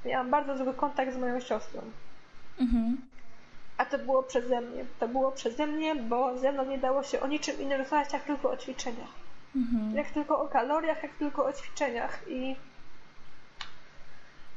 [0.05, 1.81] miałam bardzo zły kontakt z moją siostrą.
[2.59, 2.97] Mhm.
[3.79, 4.85] A to było przeze mnie.
[4.99, 8.23] To było przeze mnie, bo ze mną nie dało się o niczym innym rozmawiać, jak
[8.23, 9.13] tylko o ćwiczeniach.
[9.55, 9.95] Mhm.
[9.95, 12.19] Jak tylko o kaloriach, jak tylko o ćwiczeniach.
[12.27, 12.55] I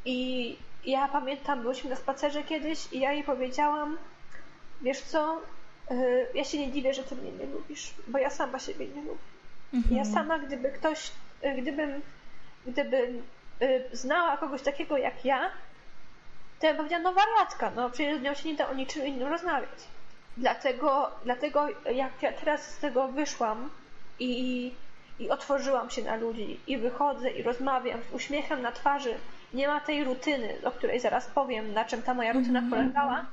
[0.04, 3.98] i ja pamiętam, byliśmy na spacerze kiedyś i ja jej powiedziałam,
[4.80, 5.40] wiesz co,
[5.90, 9.02] y, ja się nie dziwię, że ty mnie nie lubisz, bo ja sama siebie nie
[9.02, 9.18] lubię.
[9.74, 9.96] Mhm.
[9.96, 11.10] Ja sama, gdyby ktoś,
[11.58, 12.02] gdybym,
[12.66, 13.22] gdybym
[13.62, 15.50] y, znała kogoś takiego jak ja,
[16.62, 19.06] to ja bym powiedziała, no wariatka, no przecież z nią się nie da o niczym
[19.06, 19.78] innym rozmawiać.
[20.36, 23.70] Dlatego, dlatego jak ja teraz z tego wyszłam
[24.18, 24.72] i,
[25.18, 29.14] i otworzyłam się na ludzi i wychodzę i rozmawiam z uśmiechem na twarzy,
[29.54, 32.70] nie ma tej rutyny, o której zaraz powiem, na czym ta moja rutyna -hmm.
[32.70, 33.26] polegała,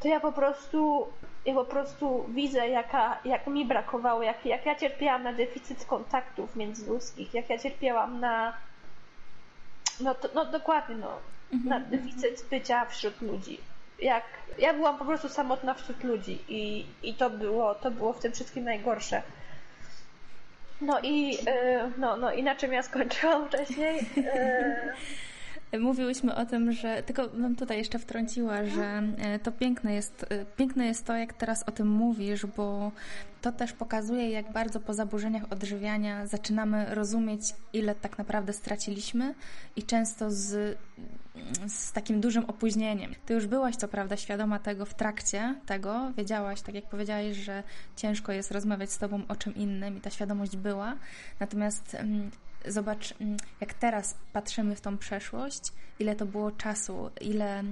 [0.00, 1.06] to ja po prostu
[1.44, 6.56] ja po prostu widzę, jaka, jak mi brakowało, jak, jak ja cierpiałam na deficyt kontaktów
[6.56, 8.52] międzyludzkich, jak ja cierpiałam na
[10.00, 11.18] no, to, no dokładnie, no.
[11.64, 13.60] Na deficyt bycia wśród ludzi.
[13.98, 14.24] Jak,
[14.58, 18.32] ja byłam po prostu samotna wśród ludzi i, i to, było, to było w tym
[18.32, 19.22] wszystkim najgorsze.
[20.80, 24.00] No i, e, no, no i na czym ja skończyłam wcześniej?
[25.72, 30.26] E, Mówiłyśmy o tym, że tylko bym tutaj jeszcze wtrąciła, że e, to piękne jest,
[30.56, 32.92] piękne jest to, jak teraz o tym mówisz, bo
[33.42, 37.40] to też pokazuje, jak bardzo po zaburzeniach odżywiania zaczynamy rozumieć,
[37.72, 39.34] ile tak naprawdę straciliśmy
[39.76, 40.78] i często z,
[41.66, 43.14] z takim dużym opóźnieniem.
[43.26, 47.62] Ty już byłaś, co prawda, świadoma tego w trakcie tego, wiedziałaś, tak jak powiedziałaś, że
[47.96, 50.96] ciężko jest rozmawiać z tobą o czym innym i ta świadomość była,
[51.40, 52.30] natomiast mm,
[52.68, 57.64] zobacz, mm, jak teraz patrzymy w tą przeszłość, ile to było czasu, ile, e,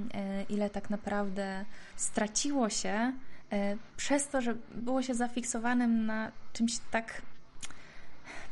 [0.49, 1.65] ile tak naprawdę
[1.97, 3.13] straciło się
[3.53, 7.23] E, przez to, że było się zafiksowanym na czymś tak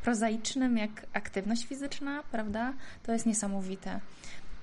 [0.02, 2.72] prozaicznym jak aktywność fizyczna, prawda?
[3.02, 4.00] To jest niesamowite.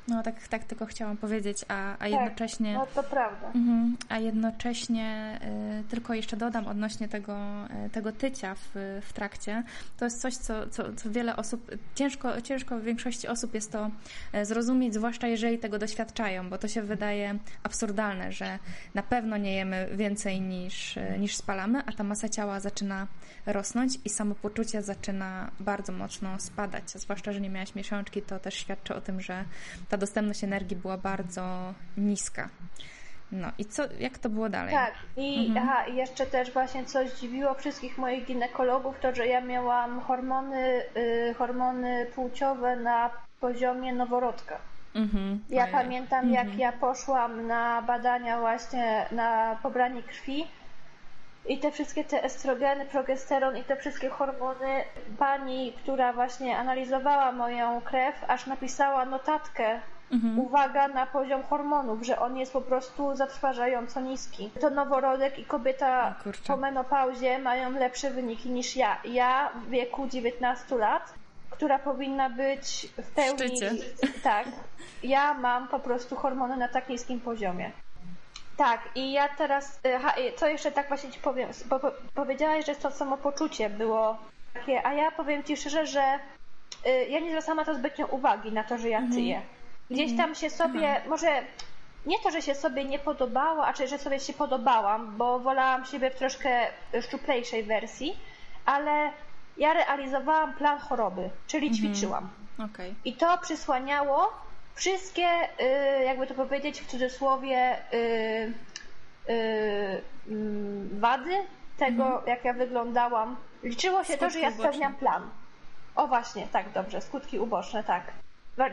[0.08, 2.74] No tak, tak tylko chciałam powiedzieć, a, a tak, jednocześnie.
[2.74, 3.48] No to prawda.
[3.48, 5.40] Mhm, a jednocześnie
[5.82, 7.38] y, tylko jeszcze dodam odnośnie tego,
[7.86, 9.64] y, tego tycia w, w trakcie.
[9.98, 13.92] To jest coś, co, co, co wiele osób, ciężko, ciężko w większości osób jest to
[14.36, 18.60] y, zrozumieć, zwłaszcza jeżeli tego doświadczają, bo to się wydaje absurdalne, że
[18.94, 23.08] na pewno nie jemy więcej niż, y, niż spalamy, a ta masa ciała zaczyna
[23.46, 26.92] rosnąć i samopoczucie zaczyna bardzo mocno spadać.
[26.92, 29.46] Zwłaszcza, że nie miałaś miesiączki, to też świadczy o tym, że
[29.90, 32.50] ta dostępność energii była bardzo niska.
[33.32, 34.74] No i co, jak to było dalej?
[34.74, 35.70] Tak, i, mhm.
[35.70, 41.36] aha, jeszcze też właśnie coś dziwiło wszystkich moich ginekologów, to że ja miałam hormony, y,
[41.38, 44.58] hormony płciowe na poziomie noworodka.
[44.96, 45.40] Mhm.
[45.50, 46.60] Ja pamiętam, jak mhm.
[46.60, 50.48] ja poszłam na badania właśnie na pobranie krwi,
[51.48, 54.84] i te wszystkie te estrogeny, progesteron i te wszystkie hormony,
[55.20, 59.80] pani, która właśnie analizowała moją krew, aż napisała notatkę
[60.12, 60.40] mhm.
[60.40, 64.50] uwaga na poziom hormonów, że on jest po prostu zatrważająco niski.
[64.62, 66.16] To noworodek i kobieta
[66.48, 68.98] po menopauzie mają lepsze wyniki niż ja.
[69.06, 71.14] Ja w wieku 19 lat
[71.50, 73.38] która powinna być w pełni.
[73.38, 73.72] Szczycie.
[74.24, 74.48] Tak.
[75.04, 77.72] Ja mam po prostu hormony na tak niskim poziomie.
[78.58, 81.80] Tak, i ja teraz, ha, co jeszcze tak właśnie ci powiem, bo,
[82.16, 84.18] powiedziałaś, że to samopoczucie było
[84.54, 86.20] takie, a ja powiem ci szczerze, że
[86.86, 89.16] y, ja nie zwracam na to zbytnio uwagi, na to, że ja mhm.
[89.16, 89.42] tyję.
[89.92, 90.18] Gdzieś mhm.
[90.18, 91.10] tam się sobie, mhm.
[91.10, 91.42] może
[92.06, 95.86] nie to, że się sobie nie podobała, a czy że sobie się podobałam, bo wolałam
[95.86, 96.68] siebie w troszkę
[97.02, 98.18] szczuplejszej wersji,
[98.66, 99.12] ale
[99.58, 101.94] ja realizowałam plan choroby, czyli mhm.
[101.94, 102.30] ćwiczyłam.
[102.60, 102.94] Okay.
[103.06, 104.34] I to przysłaniało
[104.76, 105.28] wszystkie,
[106.00, 108.54] y, jakby to powiedzieć w cudzysłowie, y,
[109.30, 111.36] y, mm, wady
[111.78, 112.28] tego, mhm.
[112.28, 113.36] jak ja wyglądałam.
[113.64, 115.00] Liczyło się skutki to, że ja spełniam uboczne.
[115.00, 115.30] plan.
[115.96, 118.04] O właśnie, tak, dobrze, skutki uboczne, tak.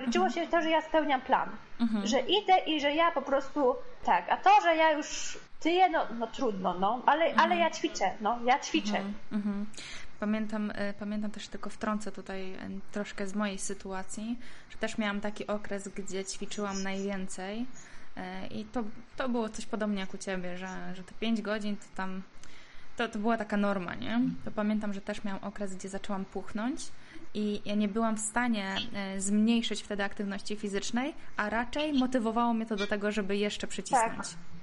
[0.06, 0.32] Liczyło mhm.
[0.46, 1.48] się to, że ja spełniam plan.
[1.80, 2.06] Mhm.
[2.06, 4.24] Że idę i że ja po prostu tak.
[4.30, 7.60] A to, że ja już tyję, no, no trudno, no, ale, ale mhm.
[7.60, 9.02] ja ćwiczę, no, ja ćwiczę.
[10.22, 14.38] Pamiętam, e, pamiętam też tylko wtrącę tutaj e, troszkę z mojej sytuacji,
[14.70, 17.66] że też miałam taki okres, gdzie ćwiczyłam najwięcej
[18.16, 18.84] e, i to,
[19.16, 22.22] to było coś podobnie jak u Ciebie, że, że te 5 godzin to tam
[22.96, 24.20] to, to była taka norma, nie?
[24.44, 26.80] To pamiętam, że też miałam okres, gdzie zaczęłam puchnąć
[27.34, 28.76] i ja nie byłam w stanie
[29.18, 34.28] zmniejszyć wtedy aktywności fizycznej, a raczej motywowało mnie to do tego, żeby jeszcze przycisnąć.
[34.28, 34.61] Tak.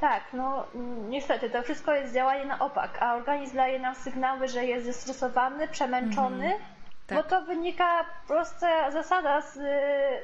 [0.00, 0.66] Tak, no
[1.08, 5.68] niestety to wszystko jest działanie na opak, a organizm daje nam sygnały, że jest zestresowany,
[5.68, 6.62] przemęczony, mhm.
[7.06, 7.18] tak.
[7.18, 9.62] bo to wynika prosta zasada z y,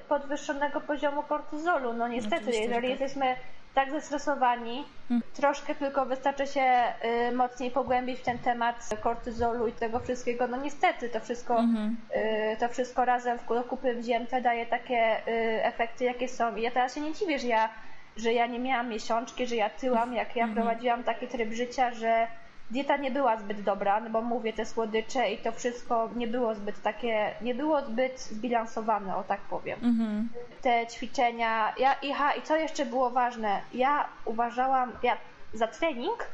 [0.08, 1.92] podwyższonego poziomu kortyzolu.
[1.92, 3.00] No niestety, Oczywiście, jeżeli tak.
[3.00, 3.36] jesteśmy
[3.74, 5.22] tak zestresowani, hmm.
[5.34, 6.82] troszkę tylko wystarczy się
[7.30, 10.46] y, mocniej pogłębić w ten temat kortyzolu i tego wszystkiego.
[10.46, 11.96] No niestety to wszystko, hmm.
[12.16, 16.56] y, to wszystko razem w kupy wzięte daje takie y, efekty, jakie są.
[16.56, 17.68] I ja teraz się nie dziwię, że ja
[18.16, 20.54] że ja nie miałam miesiączki, że ja tyłam, jak ja mhm.
[20.54, 22.26] prowadziłam taki tryb życia, że
[22.70, 26.54] dieta nie była zbyt dobra, no bo mówię, te słodycze i to wszystko nie było
[26.54, 29.78] zbyt takie, nie było zbyt zbilansowane, o tak powiem.
[29.82, 30.28] Mhm.
[30.62, 35.16] Te ćwiczenia, ja, i, ha, i co jeszcze było ważne, ja uważałam, ja
[35.54, 36.26] za trening,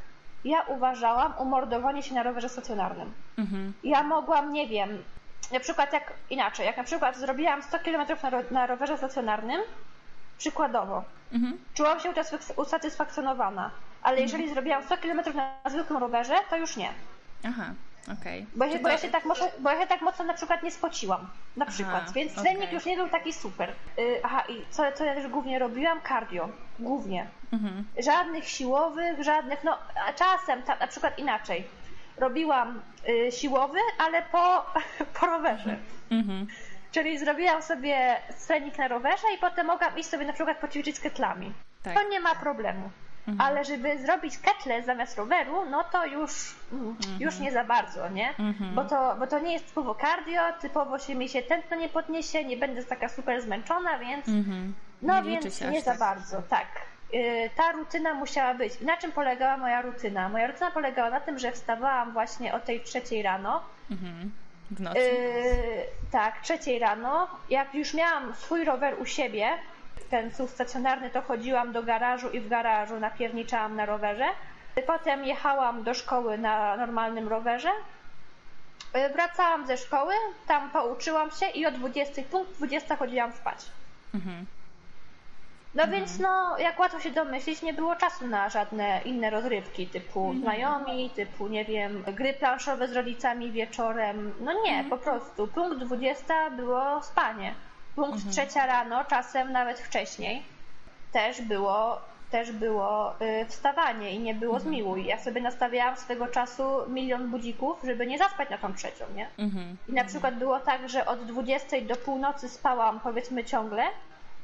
[0.44, 3.12] ja uważałam umordowanie się na rowerze stacjonarnym.
[3.38, 3.72] Mhm.
[3.84, 5.02] Ja mogłam, nie wiem,
[5.52, 9.60] na przykład jak inaczej, jak na przykład zrobiłam 100 km na, ro, na rowerze stacjonarnym,
[10.38, 11.58] przykładowo, Mhm.
[11.74, 12.12] Czułam się
[12.56, 13.70] usatysfakcjonowana,
[14.02, 14.54] ale jeżeli mhm.
[14.54, 16.90] zrobiłam 100 km na zwykłym rowerze, to już nie.
[17.44, 17.64] Aha,
[18.02, 18.42] okej.
[18.42, 18.46] Okay.
[18.56, 20.70] Bo, ja, bo, ja się tak mocno, bo ja się tak mocno na przykład nie
[20.70, 22.74] spociłam, na przykład, aha, więc trening okay.
[22.74, 23.72] już nie był taki super.
[23.96, 26.00] Yy, aha, i co, co ja też głównie robiłam?
[26.08, 27.26] Cardio, głównie.
[27.52, 27.84] Mhm.
[27.98, 31.64] Żadnych siłowych, żadnych, no a czasem, ta, na przykład inaczej.
[32.16, 34.66] Robiłam y, siłowy, ale po,
[35.20, 35.76] po rowerze.
[36.10, 36.46] Mhm.
[36.96, 41.00] Czyli zrobiłam sobie trening na rowerze i potem mogłam iść sobie na przykład poćwiczyć z
[41.00, 41.52] ketlami.
[41.82, 41.94] Tak.
[41.94, 42.90] To nie ma problemu.
[43.28, 43.40] Mhm.
[43.40, 46.96] Ale żeby zrobić ketle zamiast roweru, no to już, mhm.
[47.20, 48.28] już nie za bardzo, nie?
[48.38, 48.74] Mhm.
[48.74, 52.44] Bo, to, bo to nie jest typowo cardio, typowo się mi się tętno nie podniesie,
[52.44, 54.74] nie będę taka super zmęczona, więc mhm.
[55.02, 55.98] no nie więc nie za tak.
[56.00, 56.66] bardzo, tak.
[57.14, 58.80] Y, ta rutyna musiała być.
[58.80, 60.28] Na czym polegała moja rutyna?
[60.28, 63.62] Moja rutyna polegała na tym, że wstawałam właśnie o tej trzeciej rano.
[63.90, 64.30] Mhm.
[64.70, 64.98] W nocy?
[64.98, 67.28] Yy, tak, trzeciej rano.
[67.50, 69.48] Jak już miałam swój rower u siebie,
[70.10, 74.24] ten SUV stacjonarny, to chodziłam do garażu i w garażu napierniczałam na rowerze.
[74.86, 77.70] Potem jechałam do szkoły na normalnym rowerze.
[78.94, 80.14] Yy, wracałam ze szkoły,
[80.46, 83.58] tam pouczyłam się i o 20, punkt 20 chodziłam spać.
[84.14, 84.46] Mhm.
[85.76, 90.20] No więc no, jak łatwo się domyślić, nie było czasu na żadne inne rozrywki, typu
[90.20, 90.40] mhm.
[90.40, 94.34] znajomi, typu, nie wiem, gry planszowe z rodzicami wieczorem.
[94.40, 94.90] No nie, mhm.
[94.90, 95.48] po prostu.
[95.48, 97.54] Punkt 20 było spanie.
[97.94, 98.32] Punkt mhm.
[98.32, 100.42] trzecia rano, czasem nawet wcześniej,
[101.12, 104.70] też było też było y, wstawanie i nie było mhm.
[104.70, 105.04] zmiłuj.
[105.04, 109.28] Ja sobie nastawiałam swego czasu milion budzików, żeby nie zaspać na tą trzecią, nie?
[109.38, 109.76] Mhm.
[109.88, 113.82] I na przykład było tak, że od 20 do północy spałam powiedzmy ciągle,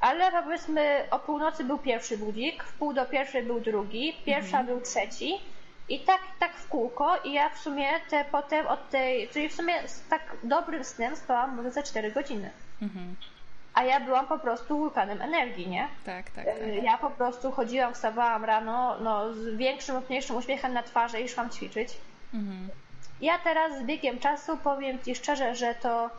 [0.02, 4.66] ale powiedzmy o północy był pierwszy budzik, w pół do pierwszej był drugi, pierwsza mhm.
[4.66, 5.40] był trzeci
[5.88, 9.54] i tak, tak w kółko i ja w sumie te potem od tej, czyli w
[9.54, 12.50] sumie z tak dobrym snem spałam może za 4 godziny.
[12.82, 13.16] Mhm.
[13.74, 15.88] A ja byłam po prostu wulkanem energii, nie?
[16.04, 16.56] Tak, tak, tak.
[16.82, 21.28] Ja po prostu chodziłam, wstawałam rano, no, z większym lub mniejszym uśmiechem na twarzy i
[21.28, 21.88] szłam ćwiczyć.
[22.34, 22.68] Mhm.
[23.20, 26.10] Ja teraz z biegiem czasu powiem Ci szczerze, że to,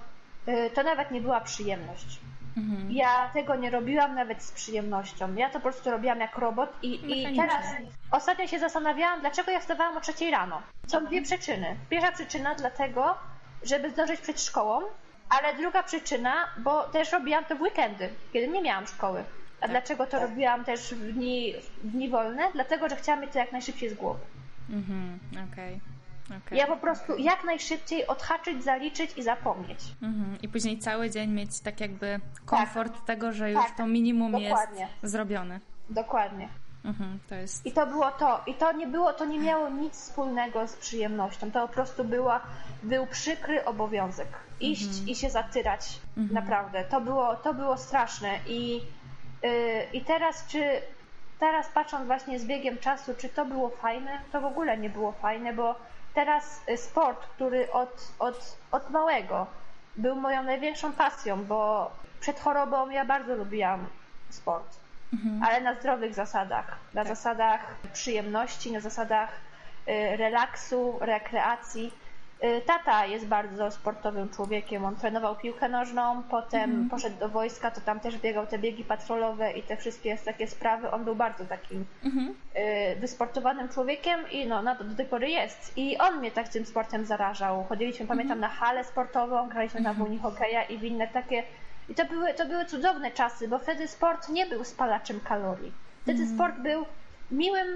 [0.47, 2.19] y, to nawet nie była przyjemność.
[2.57, 2.91] Mhm.
[2.91, 5.35] Ja tego nie robiłam nawet z przyjemnością.
[5.35, 7.65] Ja to po prostu robiłam jak robot i, i teraz
[8.11, 10.61] ostatnio się zastanawiałam, dlaczego ja wstawałam o trzeciej rano.
[10.87, 11.75] Są dwie przyczyny.
[11.89, 13.15] Pierwsza przyczyna dlatego,
[13.63, 14.81] żeby zdążyć przed szkołą,
[15.29, 19.23] Ale druga przyczyna, bo też robiłam to w weekendy, kiedy nie miałam szkoły.
[19.57, 20.21] A Tak, dlaczego to tak.
[20.21, 22.43] robiłam też w dni, w dni wolne?
[22.53, 24.19] Dlatego, że chciałam mieć to jak najszybciej z głowy.
[24.69, 25.19] Mhm,
[25.53, 25.79] okej.
[26.25, 26.57] Okej.
[26.57, 29.79] Ja po prostu jak najszybciej odhaczyć, zaliczyć i zapomnieć.
[30.01, 30.37] Mhm.
[30.41, 34.81] I później cały dzień mieć tak jakby komfort tego, że już Tak, to minimum dokładnie.
[34.81, 35.59] jest zrobione.
[35.89, 36.49] Dokładnie.
[36.85, 37.65] Mhm, to jest...
[37.65, 38.41] I to było to.
[38.47, 41.51] I to nie było, to nie miało nic wspólnego z przyjemnością.
[41.51, 42.41] To po prostu była,
[42.83, 44.27] był przykry obowiązek.
[44.59, 46.01] Iść i się zatyrać.
[46.17, 46.83] Naprawdę.
[46.83, 48.29] To było, to było straszne.
[48.47, 48.75] I,
[49.43, 49.51] yy,
[49.93, 50.81] I teraz, czy
[51.39, 54.19] teraz patrząc właśnie z biegiem czasu, czy to było fajne?
[54.31, 55.75] To w ogóle nie było fajne, bo
[56.13, 59.47] teraz y, sport, który od, od, od małego
[59.95, 63.87] był moją największą pasją, bo przed chorobą ja bardzo lubiłam
[64.29, 64.83] sport
[65.43, 66.77] ale na zdrowych zasadach.
[66.93, 67.07] Na Tak.
[67.15, 69.29] zasadach przyjemności, na zasadach
[69.87, 71.93] y, relaksu, rekreacji.
[72.43, 74.85] Y, Tata jest bardzo sportowym człowiekiem.
[74.85, 79.51] On trenował piłkę nożną, potem poszedł do wojska, to tam też biegał te biegi patrolowe
[79.51, 80.91] i te wszystkie takie sprawy.
[80.91, 82.35] On był bardzo takim Mhm.
[82.55, 85.77] y, wysportowanym człowiekiem i no, na to do tej pory jest.
[85.77, 87.63] I on mnie tak tym sportem zarażał.
[87.69, 91.43] Chodziliśmy, pamiętam, na halę sportową, graliśmy na wóni hokeja i w inne takie.
[91.89, 95.71] I to były, to były cudowne czasy, bo wtedy sport nie był spalaczem kalorii.
[96.03, 96.85] Wtedy sport był
[97.31, 97.67] miłym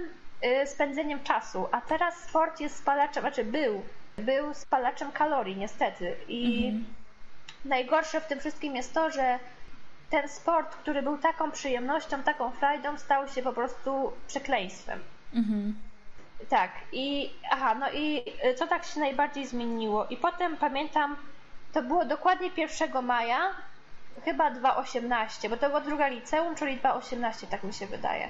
[0.63, 3.81] y, spędzeniem czasu, a teraz sport jest spalaczem, znaczy był,
[4.17, 6.15] był spalaczem kalorii niestety.
[6.27, 6.71] I
[7.65, 9.39] najgorsze w tym wszystkim jest to, że
[10.09, 14.99] ten sport, który był taką przyjemnością, taką frajdą, stał się po prostu przekleństwem.
[15.33, 15.75] Mhm.
[16.49, 20.05] Tak, i aha, no i y, co tak się najbardziej zmieniło?
[20.05, 21.15] I potem pamiętam,
[21.73, 23.39] to było dokładnie 1 maja,
[24.25, 28.27] chyba 2.18, bo to była druga liceum, czyli 2.18, tak mi się wydaje.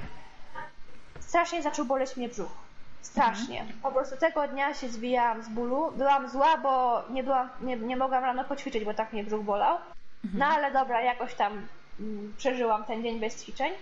[1.20, 2.67] Strasznie zaczął boleć mnie brzuch.
[3.02, 3.66] Strasznie.
[3.84, 5.92] Po prostu tego dnia się zwijałam z bólu.
[5.92, 9.78] Byłam zła, bo nie, byłam, nie, nie mogłam rano poćwiczyć, bo tak mnie brzuch bolał.
[10.34, 11.68] No ale dobra, jakoś tam
[12.00, 13.74] mm, przeżyłam ten dzień bez ćwiczeń.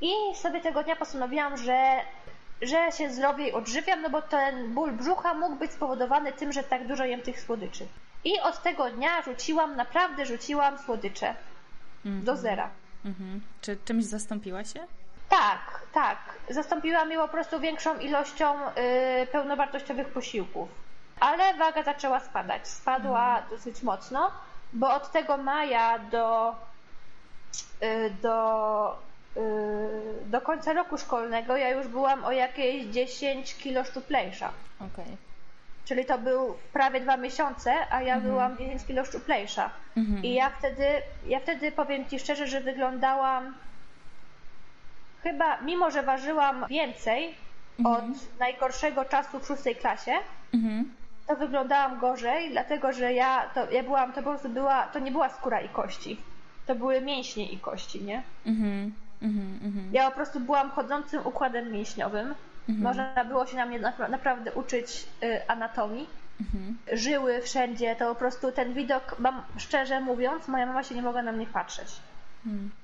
[0.00, 2.00] I sobie tego dnia postanowiłam, że,
[2.62, 6.86] że się zdrowiej odżywiam, no bo ten ból brzucha mógł być spowodowany tym, że tak
[6.86, 7.86] dużo jem tych słodyczy.
[8.24, 11.34] I od tego dnia rzuciłam, naprawdę rzuciłam słodycze
[12.04, 12.70] do zera.
[13.04, 13.40] Mhm.
[13.60, 14.86] Czy czymś zastąpiła się?
[15.28, 16.18] Tak, tak.
[16.50, 20.68] Zastąpiłam je po prostu większą ilością y, pełnowartościowych posiłków.
[21.20, 22.68] Ale waga zaczęła spadać.
[22.68, 24.30] Spadła dosyć mocno,
[24.72, 26.54] bo od tego maja do,
[27.82, 28.98] y, do,
[29.36, 29.40] y,
[30.26, 34.50] do końca roku szkolnego ja już byłam o jakieś 10 kilo szczuplejsza.
[34.80, 35.16] Okej.
[35.84, 39.70] Czyli to był prawie dwa miesiące, a ja byłam 10 kilo szczuplejsza.
[40.22, 40.86] I ja wtedy,
[41.26, 43.54] ja wtedy powiem Ci szczerze, że wyglądałam
[45.22, 47.34] chyba, mimo że ważyłam więcej
[47.84, 48.04] od
[48.38, 50.12] najgorszego czasu w szóstej klasie,
[50.54, 50.92] Mhm.
[51.26, 55.10] to wyglądałam gorzej, dlatego że ja, to, ja byłam, to po prostu była, to nie
[55.10, 56.20] była skóra i kości.
[56.66, 58.22] To były mięśnie i kości, nie?
[58.46, 58.92] Mhm.
[59.22, 59.58] Mhm.
[59.64, 59.88] Mhm.
[59.92, 62.34] Ja po prostu byłam chodzącym układem mięśniowym.
[62.68, 66.08] Można było się na mnie na- naprawdę uczyć y, anatomii.
[66.92, 71.22] Żyły wszędzie, to po prostu ten widok, mam, szczerze mówiąc, moja mama się nie mogła
[71.22, 71.88] na mnie patrzeć.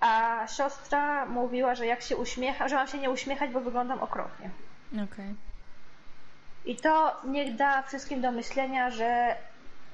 [0.00, 4.50] A siostra mówiła, że jak się uśmiecha, że mam się nie uśmiechać, bo wyglądam okropnie.
[4.94, 5.34] Okej.
[6.64, 9.36] I to niech da wszystkim do myślenia, że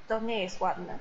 [0.07, 0.97] to nie jest ładne.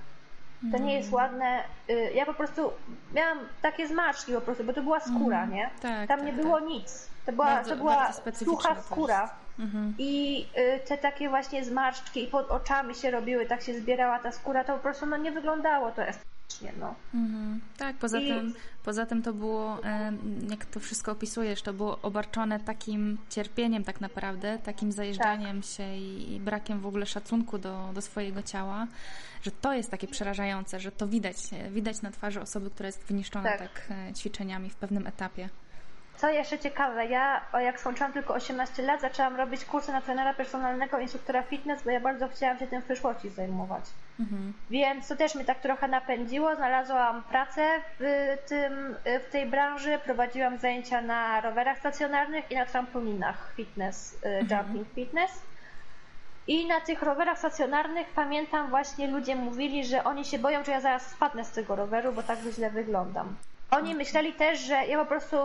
[0.73, 1.65] To nie jest ładne.
[1.91, 2.73] Y, Ja po prostu
[3.15, 5.71] miałam takie zmarszczki po prostu, bo to była skóra, nie?
[5.83, 6.43] Tak, Tam tak, nie tak.
[6.43, 7.09] było nic.
[7.27, 9.21] To była, Bardzo- to była sucha skóra.
[9.23, 9.35] jest.
[9.59, 9.95] Mhm.
[9.99, 14.33] I y, te takie właśnie zmarszczki i pod oczami się robiły, tak się zbierała ta
[14.33, 16.38] skóra, to po prostu no, nie wyglądało to estetycznie,
[16.81, 16.95] no.
[17.15, 17.61] Mhm.
[17.77, 21.99] Tak, poza, I- tym, poza tym to było, em, jak to wszystko opisujesz, to było
[22.03, 27.91] obarczone takim cierpieniem tak naprawdę, takim zajeżdżaniem się i, i brakiem w ogóle szacunku do,
[27.95, 28.87] do swojego ciała,
[29.43, 33.05] że to jest takie przerażające, że to widać, e, widać na twarzy osoby, która jest
[33.05, 33.59] wyniszczona Tak.
[33.59, 35.49] tak, e, ćwiczeniami w pewnym etapie.
[36.19, 40.99] Co jeszcze ciekawe, ja jak skończyłam tylko 18 lat, zaczęłam robić kursy na trenera personalnego,
[40.99, 43.85] instruktora fitness, bo ja bardzo chciałam się tym w przyszłości zajmować.
[44.21, 44.53] Mhm.
[44.71, 46.57] Więc to też mnie tak trochę napędziło.
[46.57, 47.69] Znalazłam pracę
[48.01, 54.47] w, tym, w tej branży, prowadziłam zajęcia na rowerach stacjonarnych i na trampolinach fitness, y,
[54.51, 55.43] jumping fitness.
[56.47, 60.81] I na tych rowerach stacjonarnych pamiętam właśnie ludzie mówili, że oni się boją, że ja
[60.81, 63.37] zaraz spadnę z tego roweru, bo tak źle wyglądam.
[63.71, 65.37] Oni myśleli też, że ja po prostu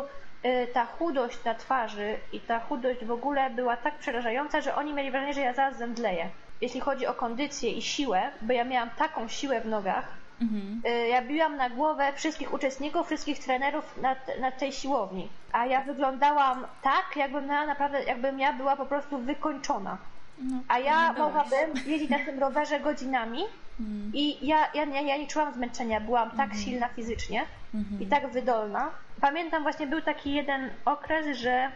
[0.73, 5.11] ta chudość na twarzy i ta chudość w ogóle była tak przerażająca, że oni mieli
[5.11, 6.29] wrażenie, że ja zaraz zemdleję.
[6.61, 10.07] Jeśli chodzi o kondycję i siłę, bo ja miałam taką siłę w nogach,
[10.41, 10.81] Mhm.
[10.85, 15.29] y, ja biłam na głowę wszystkich uczestników, wszystkich trenerów na, na tej siłowni.
[15.51, 19.97] A ja wyglądałam tak, jakbym miała naprawdę, jakbym ja była po prostu wykończona.
[20.39, 23.43] No, A ja mogłabym jeździć na tym rowerze godzinami
[23.79, 24.11] Mm.
[24.13, 26.61] i ja, ja, ja, nie czułam zmęczenia, byłam tak Mhm.
[26.61, 28.01] silna fizycznie Mhm.
[28.01, 28.89] i tak wydolna.
[29.23, 31.71] Pamiętam właśnie był taki jeden okres, że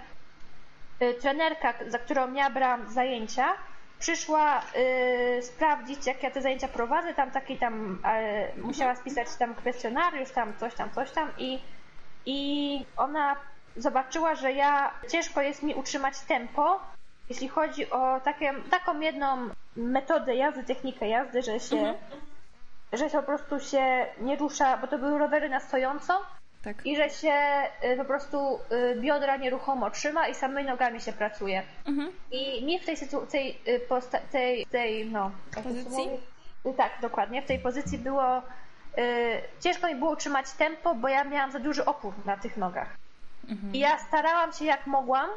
[1.02, 3.54] y, trenerka, za którą ja brałam zajęcia,
[4.00, 8.00] przyszła y, sprawdzić, jak ja te zajęcia prowadzę, tam taki tam
[8.56, 11.60] y, musiała spisać tam kwestionariusz, tam coś tam, coś tam i,
[12.26, 13.36] i ona
[13.76, 16.80] zobaczyła, że ja ciężko jest mi utrzymać tempo,
[17.30, 21.95] jeśli chodzi o takie, taką jedną metodę jazdy, technikę jazdy, że się, Mhm.
[22.93, 26.86] że się po prostu się nie rusza, bo to były rowery na stojąco, Tak.
[26.86, 27.34] i że się
[27.84, 31.64] y, po prostu y, biodra nieruchomo trzyma i samymi nogami się pracuje.
[31.86, 32.12] Mhm.
[32.32, 35.32] I mi w tej sytuacji, tej, y, tej, tej, no,
[35.64, 36.10] Pozycji?
[36.78, 37.41] Tak, dokładnie.
[37.41, 38.41] W tej pozycji było,
[39.60, 42.95] ciężko mi było utrzymać tempo, bo ja miałam za duży opór na tych nogach.
[43.49, 43.76] Mhm.
[43.76, 45.30] I ja starałam się jak mogłam,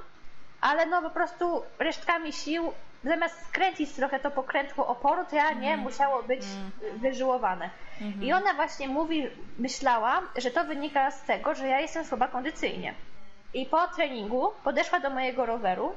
[0.61, 2.73] ale no po prostu resztkami sił,
[3.05, 6.43] zamiast skręcić trochę to pokrętło oporu, to ja nie, musiało być
[6.83, 7.71] y, wyżyłowane.
[8.21, 9.29] I ona właśnie mówi,
[9.59, 12.95] myślała, że to wynika z tego, że ja jestem słaba kondycyjnie.
[13.55, 15.95] I po treningu podeszła do mojego roweru,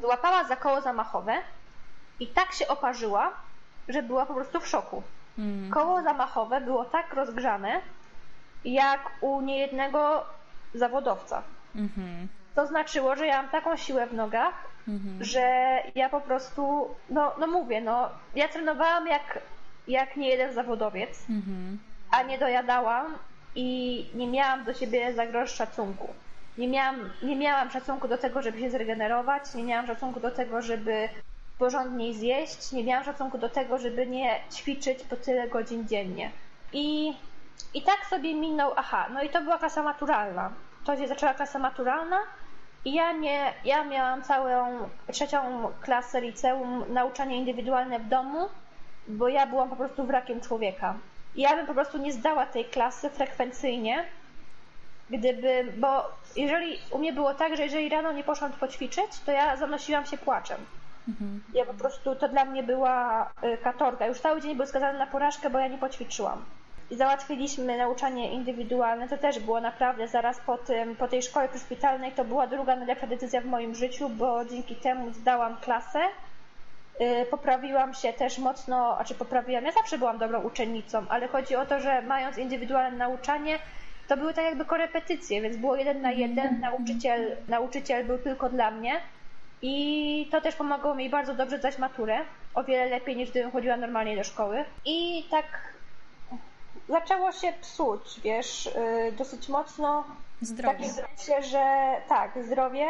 [0.00, 1.38] złapała za koło zamachowe
[2.20, 3.32] i tak się oparzyła,
[3.88, 5.02] że była po prostu w szoku.
[5.70, 7.80] Koło zamachowe było tak rozgrzane,
[8.64, 10.24] jak u niejednego
[10.74, 11.42] zawodowca.
[11.76, 12.28] Mhm.
[12.54, 14.54] To znaczyło, że ja mam taką siłę w nogach,
[14.88, 15.24] Mhm.
[15.24, 15.42] że
[15.94, 19.38] ja po prostu, no, no mówię, no, ja trenowałam jak,
[19.88, 21.78] jak nie jeden zawodowiec, Mhm.
[22.10, 23.18] a nie dojadałam
[23.54, 26.08] i nie miałam do siebie za grosz szacunku.
[26.58, 30.62] Nie miałam, nie miałam szacunku do tego, żeby się zregenerować, nie miałam szacunku do tego,
[30.62, 31.08] żeby
[31.58, 36.30] porządniej zjeść, nie miałam szacunku do tego, żeby nie ćwiczyć po tyle godzin dziennie.
[36.72, 37.14] I,
[37.74, 40.50] i tak sobie minął, aha, no i to była klasa maturalna.
[40.84, 42.18] To się zaczęła klasa maturalna
[42.84, 48.48] i ja, nie, ja miałam całą trzecią klasę liceum nauczanie indywidualne w domu,
[49.08, 50.94] bo ja byłam po prostu wrakiem człowieka.
[51.34, 54.04] I ja bym po prostu nie zdała tej klasy frekwencyjnie,
[55.10, 56.04] gdyby, bo
[56.36, 60.18] jeżeli u mnie było tak, że jeżeli rano nie poszłam poćwiczyć, to ja zanosiłam się
[60.18, 60.58] płaczem.
[61.08, 61.42] Mhm.
[61.54, 64.06] Ja po prostu, to dla mnie była y, katorga.
[64.06, 66.44] Już cały dzień był skazany na porażkę, bo ja nie poćwiczyłam.
[66.92, 69.08] I załatwiliśmy nauczanie indywidualne.
[69.08, 72.12] To też było naprawdę zaraz po, tym, po tej szkole przyszpitalnej.
[72.12, 76.00] To była druga najlepsza decyzja w moim życiu, bo dzięki temu zdałam klasę.
[77.00, 81.56] Y, Poprawiłam się też mocno, a czy poprawiłam, ja zawsze byłam dobrą uczennicą, ale chodzi
[81.56, 83.58] o to, że mając indywidualne nauczanie,
[84.08, 88.70] to były tak jakby korepetycje, więc było jeden na jeden, nauczyciel, nauczyciel był tylko dla
[88.70, 89.00] mnie
[89.62, 92.18] i to też pomogło mi bardzo dobrze zdać maturę,
[92.54, 95.71] o wiele lepiej niż gdybym chodziła normalnie do szkoły i tak
[96.88, 100.04] zaczęło się psuć, wiesz, y, dosyć mocno
[100.42, 100.78] w Zdrowie.
[100.78, 102.86] takim sensie, że tak, zdrowie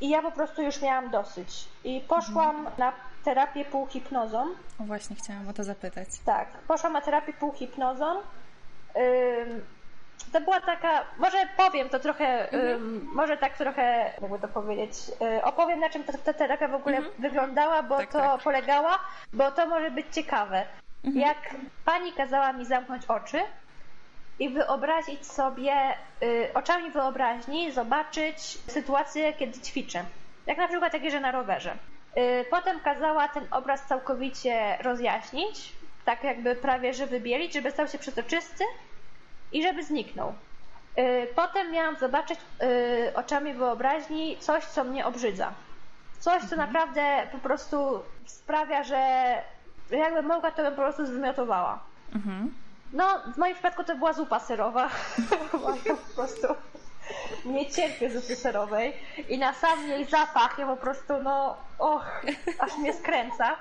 [0.00, 2.92] i ja po prostu już miałam dosyć i poszłam na
[3.24, 4.46] terapię półhipnozą,
[4.80, 6.08] O, właśnie chciałam o to zapytać.
[6.24, 8.16] tak, poszłam na terapię półhipnozą.
[8.96, 9.64] Ym,
[10.32, 14.94] to była taka, może powiem to trochę, ym, może tak trochę, jakby to powiedzieć,
[15.38, 18.40] y, opowiem na czym ta, ta terapia w ogóle wyglądała, bo Tak, to tak.
[18.42, 18.98] polegała,
[19.32, 20.66] bo to może być ciekawe.
[21.04, 23.40] Jak pani kazała mi zamknąć oczy
[24.38, 25.74] i wyobrazić sobie,
[26.22, 28.38] y, oczami wyobraźni, zobaczyć
[28.70, 30.04] sytuację, kiedy ćwiczę.
[30.46, 31.74] Jak na przykład jak jeżdżę na rowerze.
[32.16, 35.72] Y, Potem kazała ten obraz całkowicie rozjaśnić,
[36.04, 38.64] tak jakby prawie że wybielić, żeby stał się przezroczysty
[39.52, 40.34] i żeby zniknął.
[40.98, 45.52] Y, Potem miałam zobaczyć y, oczami wyobraźni coś, co mnie obrzydza.
[46.18, 48.98] Coś, co naprawdę po prostu sprawia, że
[49.96, 51.78] jakbym mogła, to bym po prostu zwymiotowała.
[52.14, 52.54] Mhm.
[52.92, 54.88] No, w moim przypadku to była zupa serowa.
[55.86, 56.46] Ja po prostu
[57.44, 58.92] nie cierpię zupy serowej.
[59.28, 62.22] I na sam jej zapach ja po prostu, no, och,
[62.58, 63.56] aż mnie skręca.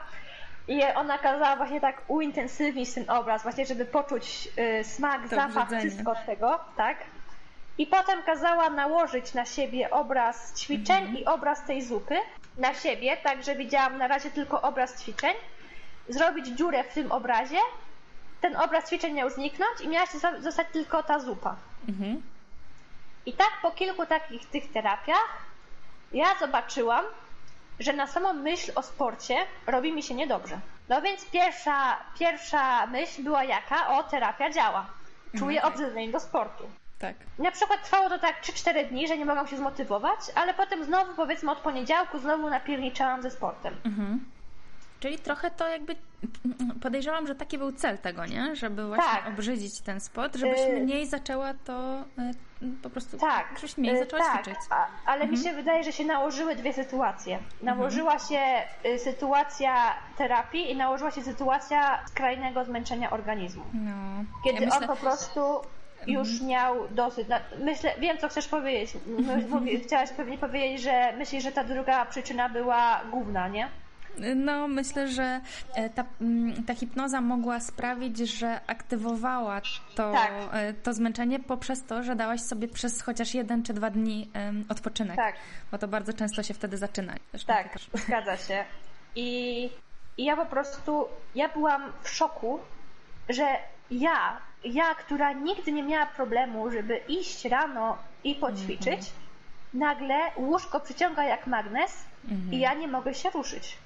[0.67, 5.69] I ona kazała właśnie tak uintensywnić ten obraz, właśnie żeby poczuć y, smak, To zapach,
[5.79, 6.97] wszystko tego, tak?
[7.77, 12.15] I potem kazała nałożyć na siebie obraz ćwiczeń i obraz tej zupy
[12.57, 15.34] na siebie, tak że widziałam na razie tylko obraz ćwiczeń,
[16.14, 17.57] zrobić dziurę w tym obrazie,
[18.41, 21.55] ten obraz ćwiczeń miał zniknąć i miała się zo- zostać tylko ta zupa.
[21.89, 22.22] Mhm.
[23.26, 25.28] I tak po kilku takich tych terapiach
[26.14, 27.05] ja zobaczyłam,
[27.80, 29.36] że na samą myśl o sporcie
[29.68, 30.59] robi mi się niedobrze.
[30.89, 33.88] No więc pierwsza, pierwsza myśl była jaka?
[33.88, 34.86] O, terapia działa.
[35.38, 35.74] Czuję Mhm.
[35.74, 36.64] obrzydlenie do sportu.
[36.99, 37.16] Tak.
[37.39, 41.14] Na przykład trwało to tak 3-4 dni, że nie mogłam się zmotywować, ale potem znowu
[41.14, 43.76] powiedzmy od poniedziałku znowu napierniczałam ze sportem.
[43.86, 44.26] Mhm.
[45.02, 45.95] Czyli trochę to jakby
[46.82, 48.56] podejrzewam, że taki był cel tego, nie?
[48.56, 49.28] Żeby właśnie tak.
[49.28, 53.47] obrzydzić ten spot, żebyś y mniej zaczęła to y po prostu tak.
[53.56, 54.36] żebyś mniej y zaczęła tak.
[54.36, 54.60] ćwiczyć.
[54.70, 55.32] A, ale mhm.
[55.32, 57.39] mi się wydaje, że się nałożyły dwie sytuacje.
[57.62, 58.30] Nałożyła mhm.
[58.30, 63.64] się sytuacja terapii i nałożyła się sytuacja skrajnego zmęczenia organizmu.
[63.74, 64.24] No.
[64.43, 64.88] Kiedy ja myślę...
[64.88, 65.41] on po prostu
[66.08, 66.49] już mhm.
[66.49, 67.28] miał dosyć.
[67.60, 68.93] Myślę, wiem co chcesz powiedzieć.
[69.86, 73.70] Chciałaś pewnie powiedzieć, że myślisz, że ta druga przyczyna była główna, nie?
[74.36, 75.41] No, myślę, że
[75.76, 79.62] e, ta, mm, ta hipnoza mogła sprawić, że aktywowała
[79.95, 80.32] to, tak.
[80.51, 84.30] E, to zmęczenie poprzez to, że dałaś sobie przez chociaż jeden czy dwa dni
[84.70, 85.16] odpoczynek.
[85.16, 85.36] Tak.
[85.72, 87.14] Bo to bardzo często się wtedy zaczyna.
[87.32, 87.89] Zresztą tak, też...
[87.93, 88.66] zgadza się.
[89.16, 89.70] I,
[90.18, 91.05] I ja po prostu,
[91.36, 92.59] ja byłam w szoku,
[93.30, 93.45] że
[93.91, 99.74] ja, ja, która nigdy nie miała problemu, żeby iść rano i poćwiczyć, mm -hmm.
[99.74, 102.53] nagle łóżko przyciąga jak magnes mm -hmm.
[102.53, 103.78] i ja nie mogę się ruszyć.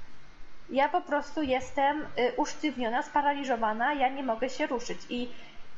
[0.70, 2.06] Ja po prostu jestem y,
[2.38, 5.00] usztywniona, sparaliżowana, ja nie mogę się ruszyć.
[5.10, 5.30] I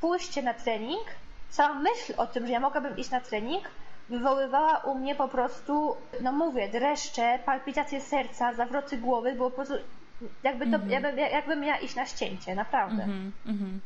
[0.01, 1.05] pójście na trening,
[1.49, 3.63] sama myśl o tym, że ja mogłabym iść na trening,
[4.09, 9.75] wywoływała u mnie po prostu, no mówię, dreszcze, palpitacje serca, zawroty głowy, było po prostu
[10.43, 10.89] jakby to, -hmm.
[10.89, 13.03] jakby, jakbym miała iść na ścięcie, naprawdę.
[13.03, 13.79] Mm -hmm.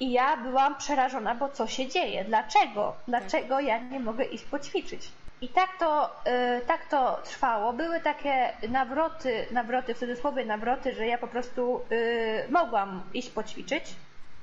[0.00, 2.24] I ja byłam przerażona, bo co się dzieje?
[2.24, 2.96] Dlaczego?
[3.08, 3.64] Dlaczego tak.
[3.64, 5.08] ja nie mogę iść poćwiczyć?
[5.42, 7.72] I tak to, y, tak to trwało.
[7.72, 13.84] Były takie nawroty, nawroty, w cudzysłowie nawroty, że ja po prostu y, mogłam iść poćwiczyć.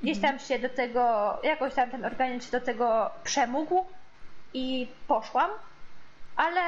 [0.02, 0.38] Gdzieś mhm.
[0.38, 3.86] tam się do tego, jakoś tam ten organizm się do tego przemógł
[4.54, 5.50] i poszłam,
[6.36, 6.62] ale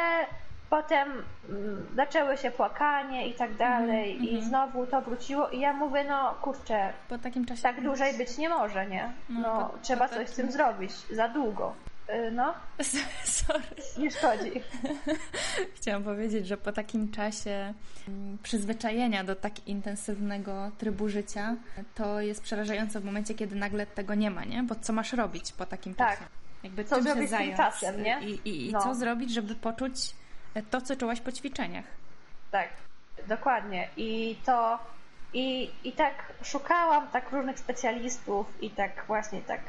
[0.70, 4.30] potem mm, zaczęły się płakanie i tak dalej mm -hmm.
[4.30, 4.50] i mhm.
[4.50, 8.50] znowu to wróciło i ja mówię, no kurczę, po takim czasie tak dłużej być nie
[8.50, 9.12] może, nie?
[9.30, 10.34] No, no po, trzeba po coś takim...
[10.34, 11.74] z tym zrobić, za długo.
[12.10, 12.54] Y, no.
[13.24, 13.64] Sorry.
[13.97, 14.52] Nie szkodzi.
[15.76, 17.74] Chciałam powiedzieć, że po takim czasie
[18.08, 21.56] mm, przyzwyczajenia do tak intensywnego trybu życia,
[21.95, 24.64] to jest przerażające w momencie, kiedy nagle tego nie ma, nie?
[24.64, 26.10] Bo co masz robić po takim tak.
[26.10, 26.30] czasie?
[26.64, 28.20] Jakby co zrobić z tym czasem, nie?
[28.22, 28.82] I, i, i no.
[28.84, 30.16] co zrobić, żeby poczuć
[30.70, 31.86] to, co czułaś po ćwiczeniach.
[32.52, 32.70] Tak,
[33.28, 33.88] dokładnie.
[33.97, 34.80] I to
[35.34, 39.62] i, i tak szukałam tak różnych specjalistów i tak właśnie tak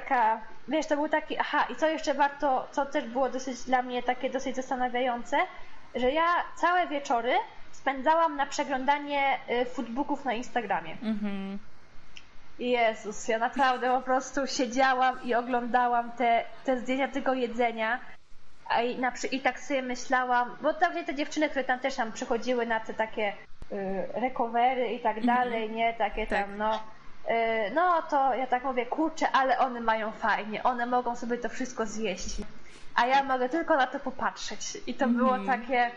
[0.00, 3.82] taka, wiesz, to był taki, aha, i co jeszcze warto, co też było dosyć dla
[3.82, 5.36] mnie takie dosyć zastanawiające,
[5.94, 6.26] że ja
[6.56, 7.32] całe wieczory
[7.72, 10.96] spędzałam na przeglądanie y, foodbooków na Instagramie.
[11.02, 11.58] Mhm.
[12.58, 18.00] Jezus, ja naprawdę po prostu siedziałam i oglądałam te, te zdjęcia tego jedzenia.
[18.68, 22.12] A i, na, I tak sobie myślałam, bo tam te dziewczyny, które tam też tam
[22.12, 23.32] przychodziły na te takie
[23.72, 25.36] y, recovery i tak mhm.
[25.36, 25.94] dalej, nie?
[25.94, 26.38] Takie tak.
[26.38, 26.80] tam, no
[27.74, 31.86] no to ja tak mówię, kurczę, ale one mają fajnie, one mogą sobie to wszystko
[31.86, 32.36] zjeść,
[32.94, 34.78] a ja mogę tylko na to popatrzeć.
[34.86, 35.16] I to mm.
[35.16, 35.90] było takie...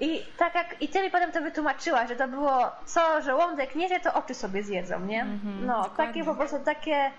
[0.00, 3.88] I tak jak, i ty mi potem to wytłumaczyła, że to było co, żołądek nie
[3.88, 5.22] wie, to oczy sobie zjedzą, nie?
[5.22, 6.06] Mm -hmm, no, dokładnie.
[6.06, 7.10] takie po prostu takie,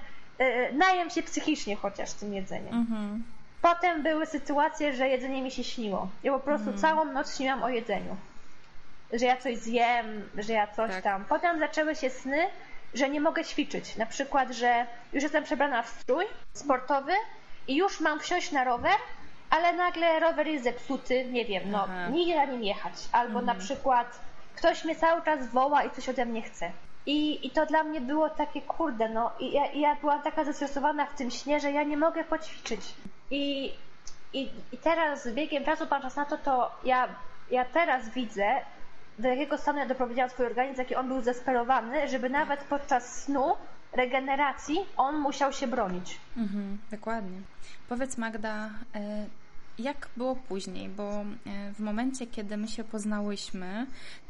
[0.42, 2.74] y, najem się psychicznie chociaż tym jedzeniem.
[2.74, 3.22] Mm -hmm.
[3.62, 6.08] Potem były sytuacje, że jedzenie mi się śniło.
[6.24, 6.80] Ja po prostu mm.
[6.80, 8.16] całą noc śniłam o jedzeniu.
[9.14, 11.04] Że ja coś zjem, że ja coś tak.
[11.04, 11.26] tam.
[11.26, 12.48] Potem zaczęły się sny,
[12.94, 13.98] że nie mogę ćwiczyć.
[13.98, 17.12] Na przykład, że już jestem przebrana w strój sportowy
[17.68, 18.96] i już mam wsiąść na rower,
[19.50, 22.10] ale nagle rower jest zepsuty, nie wiem, no, Aha.
[22.10, 22.94] nie na nim jechać.
[23.12, 23.46] Albo mhm.
[23.46, 24.20] na przykład
[24.56, 26.72] ktoś mnie cały czas woła i coś ode mnie chce.
[27.06, 31.06] I, I to dla mnie było takie, kurde, no, i ja, ja byłam taka zestresowana
[31.06, 32.82] w tym śnie, że ja nie mogę poćwiczyć.
[33.32, 33.74] I,
[34.34, 37.08] i, i teraz z biegiem czasu, patrząc na to, to ja,
[37.52, 38.62] ja teraz widzę,
[39.20, 43.56] do jakiego stanu ja doprowadziłam swój organizm, jaki on był zesperowany, żeby nawet podczas snu,
[43.94, 46.18] regeneracji, on musiał się bronić.
[46.38, 47.38] Mhm, dokładnie.
[47.90, 49.26] Powiedz Magda, e,
[49.80, 50.90] jak było później?
[50.90, 51.26] Bo e,
[51.74, 53.86] w momencie, kiedy my się poznałyśmy,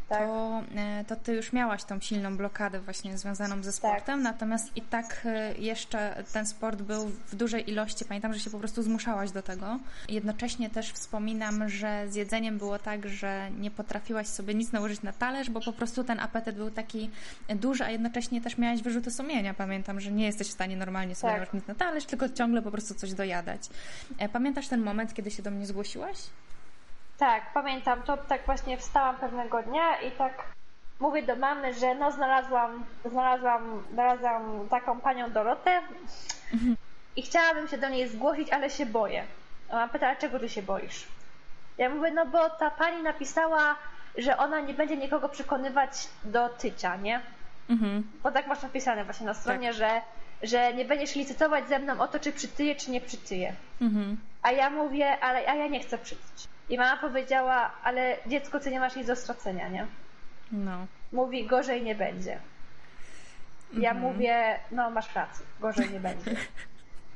[0.09, 0.19] tak.
[0.19, 4.33] to, e, to ty już miałaś tą silną blokadę właśnie związaną ze sportem, tak.
[4.33, 8.05] natomiast i tak e, jeszcze ten sport był w dużej ilości.
[8.05, 9.79] Pamiętam, że się po prostu zmuszałaś do tego.
[10.09, 15.13] Jednocześnie też wspominam, że z jedzeniem było tak, że nie potrafiłaś sobie nic nałożyć na
[15.13, 17.09] talerz, bo po prostu ten apetyt był taki
[17.49, 19.53] duży, a jednocześnie też miałaś wyrzuty sumienia.
[19.53, 21.39] Pamiętam, że nie jesteś w stanie normalnie sobie tak.
[21.39, 23.61] nałożyć nic na talerz, tylko ciągle po prostu coś dojadać.
[24.17, 26.17] E, pamiętasz ten moment, kiedy się do mnie zgłosiłaś?
[27.19, 30.43] Tak, pamiętam to, tak właśnie wstałam pewnego dnia i tak
[30.99, 35.81] mówię do mamy, że no znalazłam, znalazłam, znalazłam taką panią Dorotę
[37.15, 39.23] i chciałabym się do niej zgłosić, ale się boję.
[39.69, 41.07] A mama pyta, czego ty się boisz?
[41.77, 43.75] Ja mówię, no bo ta pani napisała,
[44.17, 45.91] że ona nie będzie nikogo przekonywać
[46.23, 47.21] do tycia, nie?
[47.69, 48.03] Mhm.
[48.23, 49.77] Bo tak masz napisane właśnie na stronie, tak.
[49.77, 50.01] że,
[50.43, 53.53] że nie będziesz licytować ze mną o to, czy przytyje, czy nie przytyje.
[53.81, 54.17] Mhm.
[54.41, 56.47] A ja mówię, ale a ja nie chcę przytyć.
[56.69, 59.85] I mama powiedziała, ale dziecko, ty nie masz nic do stracenia, nie?
[60.51, 60.87] No.
[61.11, 62.39] Mówi, gorzej nie będzie.
[63.73, 64.13] Ja mhm.
[64.13, 66.31] mówię, no masz rację, gorzej nie będzie.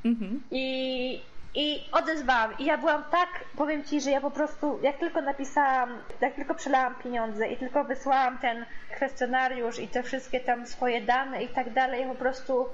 [0.04, 0.42] Mhm.
[0.50, 1.22] I,
[1.54, 2.58] I odezwałam.
[2.58, 6.54] I ja byłam tak, powiem Ci, że ja po prostu, jak tylko napisałam, jak tylko
[6.54, 11.72] przelałam pieniądze i tylko wysłałam ten kwestionariusz i te wszystkie tam swoje dane i tak
[11.72, 12.66] dalej, ja po prostu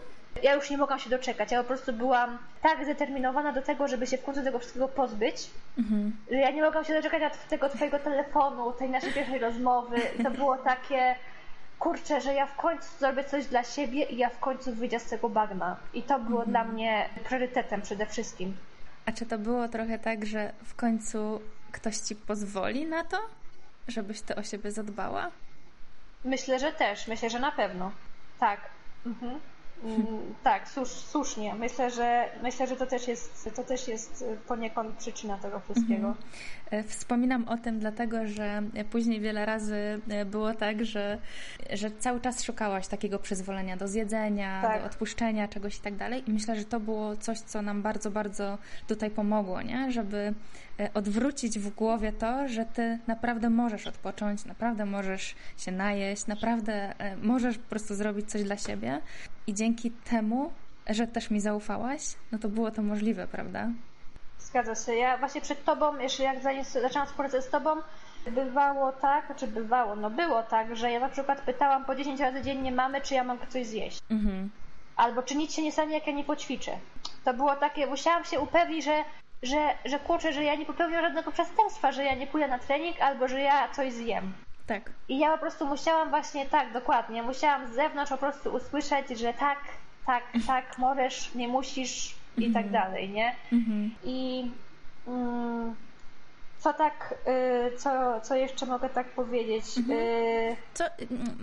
[0.43, 1.53] ja już nie mogłam się doczekać.
[1.53, 5.51] Ja po prostu byłam tak zdeterminowana do tego, żeby się w końcu tego wszystkiego pozbyć,
[5.79, 6.17] mhm.
[6.31, 9.97] że ja nie mogłam się doczekać tego twojego telefonu, tej naszej pierwszej rozmowy.
[10.19, 11.17] I to było takie,
[11.79, 15.05] kurczę, że ja w końcu zrobię coś dla siebie i ja w końcu wyjdę z
[15.05, 15.77] tego bagna.
[15.95, 16.51] I to było mhm.
[16.51, 18.57] dla mnie priorytetem przede wszystkim.
[19.07, 21.41] A czy to było trochę tak, że w końcu
[21.73, 23.17] ktoś ci pozwoli na to,
[23.89, 25.31] żebyś ty o siebie zadbała?
[26.25, 27.09] Myślę, że też.
[27.09, 27.93] Myślę, że na pewno.
[28.41, 28.61] Tak.
[29.07, 29.41] Mhm.
[29.85, 31.55] Mm, tak, słusz, słusznie.
[31.55, 36.09] Myślę, że myślę, że to też jest, to też jest poniekąd przyczyna tego wszystkiego.
[36.09, 36.17] Mhm.
[36.71, 41.19] E, wspominam o tym dlatego, że później wiele razy e, było tak, że,
[41.73, 44.81] że cały czas szukałaś takiego przyzwolenia do zjedzenia, tak.
[44.81, 46.23] do odpuszczenia czegoś i tak dalej.
[46.27, 49.93] I myślę, że to było coś, co nam bardzo, bardzo tutaj pomogło, nie?
[49.93, 50.35] żeby
[50.81, 56.95] e, odwrócić w głowie to, że ty naprawdę możesz odpocząć, naprawdę możesz się najeść, naprawdę
[57.23, 59.01] możesz po prostu zrobić coś dla siebie.
[59.47, 60.53] I dzięki temu,
[60.87, 63.69] że też mi zaufałaś, no to było to możliwe, prawda?
[64.39, 64.95] Zgadza się.
[64.95, 66.43] Ja właśnie przed tobą, jeszcze jak
[66.83, 67.71] zaczęłam współpracę z tobą,
[68.27, 72.43] bywało tak, czy bywało, no było tak, że ja na przykład pytałam po 10 razy
[72.43, 73.99] dziennie mamy, czy ja mogę coś zjeść.
[74.11, 74.51] Mhm.
[74.97, 76.73] Albo czy nic się nie stanie, jak ja nie poćwiczę.
[77.25, 79.05] To było takie, musiałam się upewnić, że,
[79.43, 83.01] że, że kurczę, że ja nie popełnię żadnego przestępstwa, że ja nie pójdę na trening,
[83.01, 84.33] albo że ja coś zjem.
[84.71, 84.91] Tak.
[85.09, 89.35] I ja po prostu musiałam właśnie, tak, dokładnie, musiałam z zewnątrz po prostu usłyszeć, że
[89.35, 89.59] tak,
[90.07, 92.73] tak, tak, możesz, nie musisz, i tak mhm.
[92.73, 93.35] dalej, nie?
[93.53, 93.91] Mhm.
[94.05, 94.51] I
[95.07, 95.75] mm,
[96.59, 97.15] co tak,
[97.73, 99.79] y, co, co jeszcze mogę tak powiedzieć?
[99.79, 99.99] Mhm.
[99.99, 100.85] Y, co?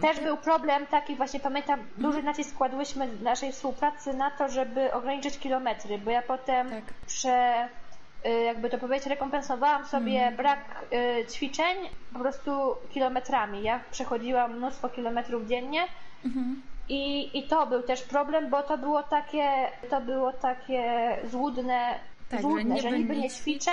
[0.01, 4.93] Też był problem taki, właśnie pamiętam, duży nacisk kładłyśmy w naszej współpracy na to, żeby
[4.93, 6.83] ograniczyć kilometry, bo ja potem tak.
[7.07, 7.86] prze y,
[8.45, 10.59] jakby to powiedzieć, rekompensowałam sobie brak
[11.31, 11.77] ćwiczeń
[12.13, 13.63] po prostu kilometrami.
[13.63, 15.87] Ja przechodziłam mnóstwo kilometrów dziennie
[16.89, 21.99] i, I to był też problem, bo to było takie, to było takie złudne,
[22.29, 23.71] tak, złudne że, że niby nie ćwiczę,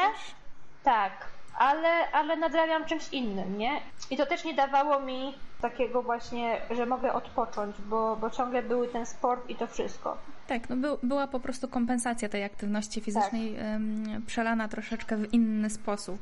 [0.84, 1.12] tak,
[1.59, 3.80] ale, ale nadrabiam czymś innym, nie?
[4.11, 8.88] I to też nie dawało mi takiego właśnie, że mogę odpocząć, bo, bo ciągle były
[8.88, 10.16] ten sport i to wszystko.
[10.47, 14.22] Tak, no by, była po prostu kompensacja tej aktywności fizycznej tak.
[14.26, 16.18] przelana troszeczkę w inny sposób.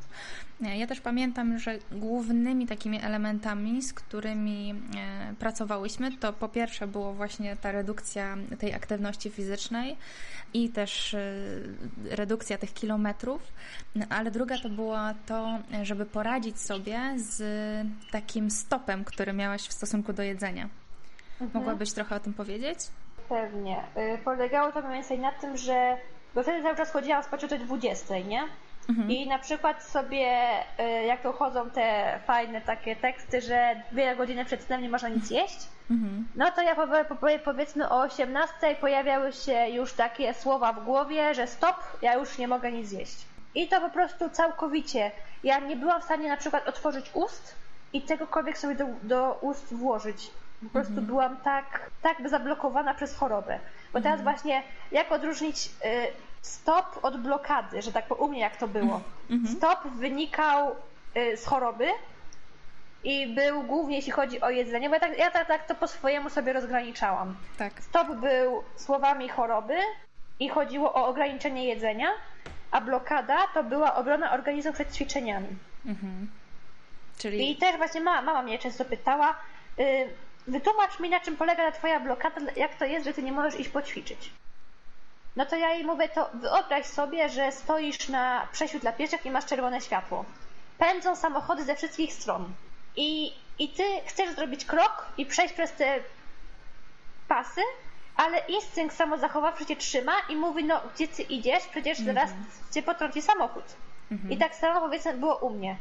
[0.61, 7.13] Ja też pamiętam, że głównymi takimi elementami, z którymi e, pracowałyśmy, to po pierwsze było
[7.13, 9.97] właśnie ta redukcja tej aktywności fizycznej
[10.55, 11.35] i też e,
[12.11, 13.53] redukcja tych kilometrów,
[14.11, 17.43] ale druga to była to, żeby poradzić sobie z
[18.11, 20.69] takim stopem, który miałaś w stosunku do jedzenia.
[21.41, 21.51] Mhm.
[21.55, 22.79] Mogłabyś trochę o tym powiedzieć?
[23.33, 23.85] Pewnie.
[24.15, 25.97] Y, polegało to mniej więcej na tym, że
[26.35, 28.43] bo wtedy cały czas chodziłam spać o tej 20, nie?
[28.89, 29.11] Mhm.
[29.11, 30.49] I na przykład sobie,
[30.81, 35.09] y, jak to chodzą te fajne takie teksty, że dwie godziny przed snem nie można
[35.09, 35.59] nic jeść,
[35.91, 36.29] mhm.
[36.35, 36.77] no to ja
[37.45, 42.49] powiedzmy o 18 pojawiały się już takie słowa w głowie, że stop, ja już nie
[42.49, 43.17] mogę nic jeść.
[43.55, 45.11] I to po prostu całkowicie.
[45.45, 47.55] Ja nie byłam w stanie na przykład otworzyć ust
[47.93, 50.31] i czegokolwiek sobie do, do ust włożyć.
[50.63, 51.07] Po prostu mhm.
[51.07, 53.59] byłam tak, tak zablokowana przez chorobę.
[53.93, 54.23] Bo teraz mhm.
[54.23, 55.71] właśnie, jak odróżnić y,
[56.43, 59.01] stop od blokady, że tak u mnie jak to było.
[59.31, 59.57] Mhm.
[59.57, 60.77] Stop wynikał
[61.17, 61.87] y, z choroby
[63.05, 65.89] i był głównie jeśli chodzi o jedzenie, bo ja tak, ja tak, tak to po
[65.89, 67.37] swojemu sobie rozgraniczałam.
[67.59, 67.73] Tak.
[67.81, 69.77] Stop był słowami choroby
[70.41, 72.09] i chodziło o ograniczenie jedzenia,
[72.71, 75.49] a blokada to była obrona organizmu przed ćwiczeniami.
[75.87, 76.31] Mhm.
[77.19, 77.51] Czyli...
[77.51, 79.35] I też właśnie mama, mama mnie często pytała,
[79.79, 80.09] y,
[80.47, 83.61] wytłumacz mi, na czym polega ta twoja blokada, jak to jest, że ty nie możesz
[83.61, 84.31] iść poćwiczyć.
[85.37, 89.31] No to ja jej mówię, to wyobraź sobie, że stoisz na przejściu dla pieszych i
[89.31, 90.25] masz czerwone światło.
[90.79, 92.53] Pędzą samochody ze wszystkich stron.
[92.97, 96.01] I, I ty chcesz zrobić krok i przejść przez te
[97.29, 97.61] pasy,
[98.17, 101.67] ale instynkt samozachowawczy cię trzyma i mówi, no gdzie ty idziesz?
[101.67, 102.75] Przecież zaraz mm -hmm.
[102.75, 103.65] cię potrąci samochód.
[104.11, 104.33] Mm -hmm.
[104.33, 105.77] I tak samo powiedzmy było u mnie.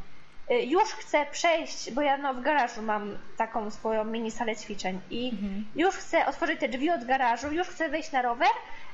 [0.51, 5.01] Y, już chcę przejść, bo ja no, w garażu mam taką swoją mini salę ćwiczeń
[5.09, 5.65] i mhm.
[5.75, 8.49] już chcę otworzyć te drzwi od garażu, już chcę wejść na rower,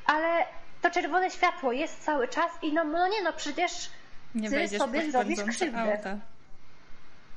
[0.05, 0.45] ale
[0.81, 3.89] to czerwone światło jest cały czas i no, no nie no, przecież
[4.35, 5.95] nie ty sobie zrobisz krzywdę.
[5.97, 6.17] Auta.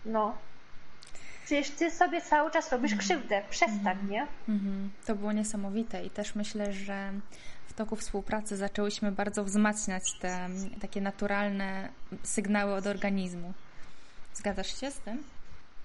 [0.05, 0.35] No.
[1.45, 3.09] Przecież ty sobie cały czas robisz mhm.
[3.09, 3.43] krzywdę.
[3.51, 4.11] Przestań, mhm.
[4.11, 4.27] nie?
[4.49, 4.91] Mhm.
[5.07, 7.13] To było niesamowite i też myślę, że
[7.67, 10.49] w toku współpracy zaczęłyśmy bardzo wzmacniać te
[10.81, 11.89] takie naturalne
[12.23, 13.53] sygnały od organizmu.
[14.35, 15.25] Zgadzasz się z tym?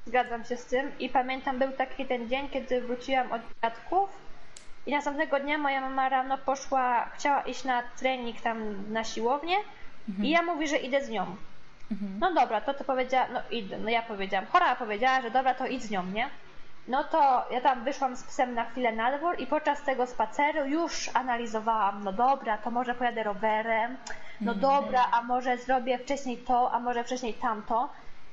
[0.05, 4.09] Zgadzam się z tym i pamiętam, był taki ten dzień, kiedy wróciłam od dziadków
[4.85, 9.55] i następnego dnia moja mama rano poszła, chciała iść na trening tam na siłownię
[10.09, 10.25] mhm.
[10.25, 11.35] i ja mówię, że idę z nią.
[11.91, 12.19] Mhm.
[12.19, 15.67] No dobra, to to powiedziała, no idę, no ja powiedziałam, chora powiedziała, że dobra, to
[15.67, 16.29] idź z nią, nie?
[16.87, 20.65] No to ja tam wyszłam z psem na chwilę na dwór i podczas tego spaceru
[20.65, 23.97] już analizowałam, no dobra, to może pojadę rowerem,
[24.41, 24.59] no mhm.
[24.59, 27.89] dobra, a może zrobię wcześniej to, a może wcześniej tamto.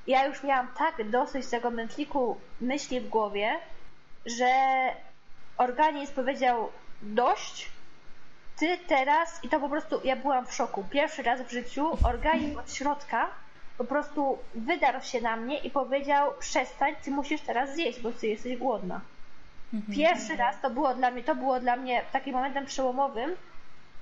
[0.07, 3.57] Ja już miałam tak dosyć tego mętliku myśli w głowie,
[4.26, 4.53] że
[5.57, 6.70] organizm powiedział
[7.03, 7.70] dość,
[8.59, 10.84] ty teraz, i to po prostu, ja byłam w szoku.
[10.90, 13.28] Pierwszy raz w życiu organizm od środka
[13.78, 18.26] po prostu wydarł się na mnie i powiedział: przestań, ty musisz teraz zjeść, bo ty
[18.26, 19.00] jesteś głodna.
[19.74, 19.98] Mhm.
[19.98, 23.30] Pierwszy raz to było dla mnie, to było dla mnie takim momentem przełomowym.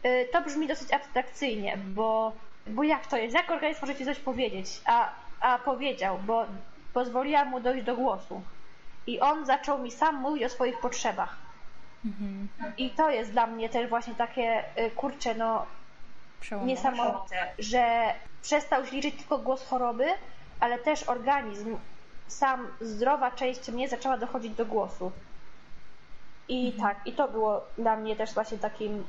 [0.04, 2.32] Y, to brzmi dosyć abstrakcyjnie, bo,
[2.66, 3.34] bo jak to jest?
[3.34, 4.80] Jak organizm może ci coś powiedzieć?
[4.86, 6.46] A, a powiedział, bo
[6.92, 8.42] pozwoliłam mu dojść do głosu.
[9.06, 11.36] I on zaczął mi sam mówić o swoich potrzebach.
[12.04, 12.48] Mhm.
[12.78, 15.66] I to jest dla mnie też właśnie takie, y, kurczę, no
[16.64, 20.06] niesamowite, że przestał się liczyć tylko głos choroby,
[20.60, 21.76] ale też organizm,
[22.26, 25.12] sam zdrowa część mnie zaczęła dochodzić do głosu.
[26.48, 26.82] I mhm.
[26.82, 29.04] tak, i to było dla mnie też właśnie takim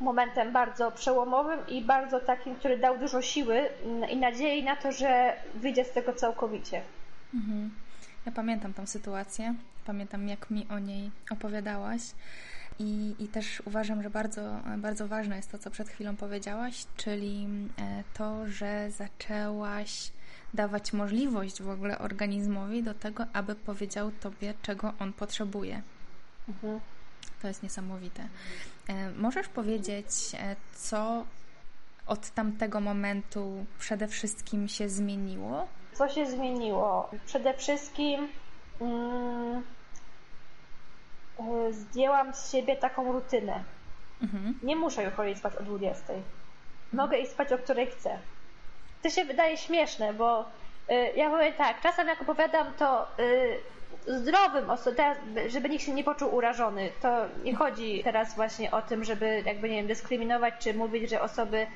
[0.00, 3.68] momentem bardzo przełomowym i bardzo takim, który dał dużo siły
[4.10, 6.82] i nadziei na to, że wyjdzie z tego całkowicie.
[7.34, 7.70] Mhm.
[8.26, 9.54] Ja pamiętam tą sytuację,
[9.86, 12.02] pamiętam jak mi o niej opowiadałaś.
[12.78, 17.48] I, I też uważam, że bardzo, bardzo ważne jest to, co przed chwilą powiedziałaś, czyli
[17.78, 20.12] e, to, że zaczęłaś
[20.54, 25.82] dawać możliwość w ogóle organizmowi do tego, aby powiedział tobie, czego on potrzebuje.
[26.48, 26.80] Mhm.
[27.46, 28.28] To jest niesamowite.
[28.88, 31.24] E, możesz powiedzieć, e, co
[32.06, 35.68] od tamtego momentu przede wszystkim się zmieniło?
[35.92, 37.10] Co się zmieniło?
[37.26, 38.28] Przede wszystkim.
[38.80, 39.62] Mm,
[41.38, 43.64] E, zdjęłam z siebie taką rutynę.
[44.22, 44.58] Mhm.
[44.62, 46.12] Nie muszę już chodzić spać o 20.
[46.92, 48.18] Mogę iść spać o której chcę.
[49.02, 50.44] To się wydaje śmieszne, bo
[50.90, 53.75] y, ja mówię tak, czasem jak opowiadam to y,
[54.06, 55.04] zdrowym osobom,
[55.48, 56.90] żeby nikt się nie poczuł urażony.
[57.02, 57.08] To
[57.44, 61.66] nie chodzi teraz właśnie o tym, żeby jakby nie wiem, dyskryminować, czy mówić, że osoby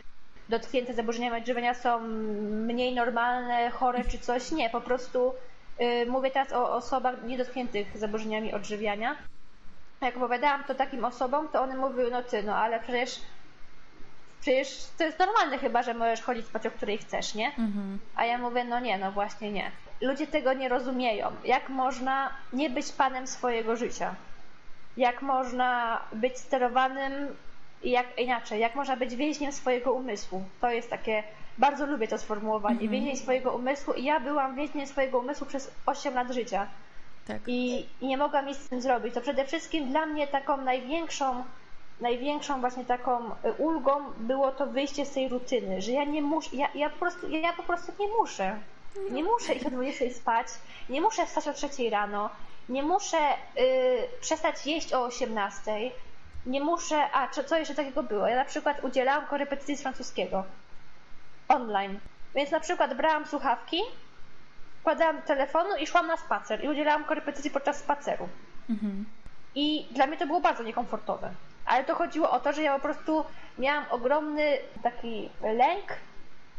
[0.49, 2.01] dotknięte zaburzeniami odżywiania są
[2.51, 4.51] mniej normalne, chore czy coś.
[4.51, 5.35] Nie, po prostu
[5.81, 9.17] y, mówię teraz o osobach niedotkniętych zaburzeniami odżywiania
[10.01, 13.21] jak opowiadałam to takim osobom, to one mówiły, no ty, no ale przecież
[14.41, 17.49] przecież to jest normalne chyba, że możesz chodzić spać o której chcesz, nie?
[17.49, 17.99] Mhm.
[18.17, 19.71] A ja mówię, no nie, no właśnie nie.
[20.01, 21.31] Ludzie tego nie rozumieją.
[21.45, 24.15] Jak można nie być panem swojego życia?
[24.97, 27.37] Jak można być sterowanym
[27.85, 30.43] jak inaczej, jak można być więźniem swojego umysłu?
[30.61, 31.23] To jest takie,
[31.59, 32.91] bardzo lubię to sformułowanie, mhm.
[32.91, 36.67] więźniem swojego umysłu i ja byłam więźniem swojego umysłu przez 8 lat życia.
[37.27, 37.41] Tak.
[37.47, 39.15] I, I nie mogłam nic z tym zrobić.
[39.15, 41.45] To przede wszystkim dla mnie taką największą,
[42.01, 46.57] największą właśnie taką y, ulgą było to wyjście z tej rutyny, że ja nie muszę,
[46.57, 48.57] ja, ja, po, prostu, ja po prostu nie muszę.
[49.11, 50.47] Nie muszę iść o 20 spać,
[50.89, 52.31] nie muszę wstać o 3 rano,
[52.69, 53.19] nie muszę
[53.59, 55.91] y, przestać jeść o 18,
[56.47, 58.27] nie muszę, a co, co jeszcze takiego było?
[58.27, 60.45] Ja na przykład udzielałam korepetycji z francuskiego
[61.49, 62.01] online.
[62.35, 63.81] Więc na przykład brałam słuchawki,
[64.81, 68.29] wkładałam telefonu i szłam na spacer i udzielałam korepetycji podczas spaceru.
[68.71, 69.05] Mhm.
[69.55, 71.31] I dla mnie to było bardzo niekomfortowe.
[71.67, 73.25] Ale to chodziło o to, że ja po prostu
[73.59, 75.97] miałam ogromny taki lęk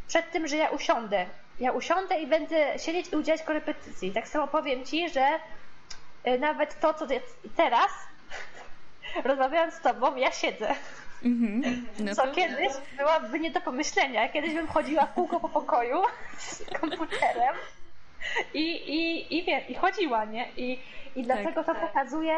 [0.08, 1.26] przed tym, że ja usiądę.
[1.62, 4.12] Ja usiądę i będę siedzieć i udzielać korepetycji.
[4.12, 5.40] Tak samo powiem Ci, że
[6.28, 7.08] y, nawet to, co
[7.56, 7.92] teraz,
[9.24, 10.76] rozmawiając z Tobą, ja siedzę.
[11.24, 11.86] Mhm.
[12.06, 14.30] No co kiedyś byłaby nie do pomyślenia.
[14.30, 16.02] Kiedyś bym chodziła w kółko po pokoju
[16.38, 17.56] z komputerem
[18.54, 20.52] i, i, i, wie, i chodziła, nie?
[20.58, 20.80] I,
[21.16, 22.38] i dlatego tak, to pokazuje,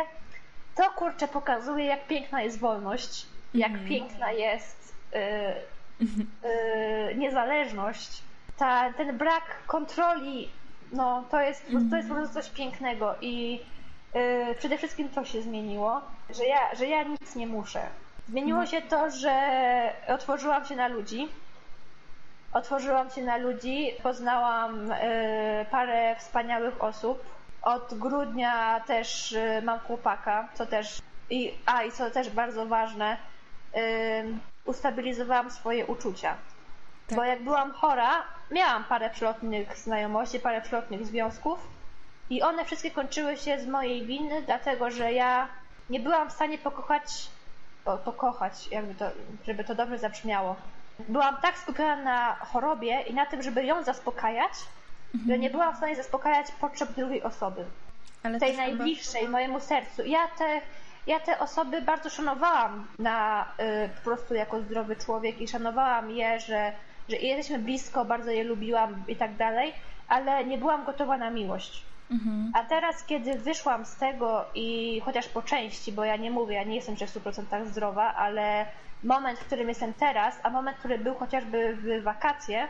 [0.75, 3.87] to kurczę pokazuje, jak piękna jest wolność, jak mm.
[3.87, 5.17] piękna jest y,
[6.47, 8.21] y, niezależność.
[8.57, 10.49] Ta, ten brak kontroli,
[10.91, 11.89] no to jest, mm.
[11.89, 13.59] to jest po prostu coś pięknego i
[14.15, 17.81] y, przede wszystkim to się zmieniło, że ja, że ja nic nie muszę.
[18.27, 18.65] Zmieniło no.
[18.65, 19.33] się to, że
[20.07, 21.29] otworzyłam się na ludzi,
[22.53, 24.95] Otworzyłam się na ludzi, poznałam y,
[25.71, 27.23] parę wspaniałych osób.
[27.61, 33.17] Od grudnia też y, mam chłopaka, co też i, a i co też bardzo ważne,
[34.65, 36.35] ustabilizowałam swoje uczucia.
[37.15, 37.19] Tak.
[37.19, 41.67] Bo jak byłam chora, miałam parę przelotnych znajomości, parę przelotnych związków
[42.29, 45.47] i one wszystkie kończyły się z mojej winy, dlatego że ja
[45.89, 47.29] nie byłam w stanie pokochać,
[47.85, 49.05] po, pokochać, jakby to,
[49.45, 50.55] żeby to dobrze zabrzmiało
[50.99, 54.51] byłam tak skupiona na chorobie i na tym, żeby ją zaspokajać,
[55.13, 55.31] mhm.
[55.31, 57.65] że nie byłam w stanie zaspokajać potrzeb drugiej osoby.
[58.23, 59.31] Ale tej najbliższej, chyba...
[59.31, 60.05] mojemu sercu.
[60.05, 60.61] Ja te,
[61.07, 63.47] ja te osoby bardzo szanowałam na,
[63.85, 66.71] y, po prostu jako zdrowy człowiek i szanowałam je, że,
[67.09, 69.73] że jesteśmy blisko, bardzo je lubiłam i tak dalej,
[70.07, 71.83] ale nie byłam gotowa na miłość.
[72.11, 72.51] Mhm.
[72.53, 76.63] A teraz, kiedy wyszłam z tego i chociaż po części, bo ja nie mówię, ja
[76.63, 78.65] nie jestem w 100% zdrowa, ale
[79.03, 82.67] moment, w którym jestem teraz, a moment, który był chociażby w wakacje,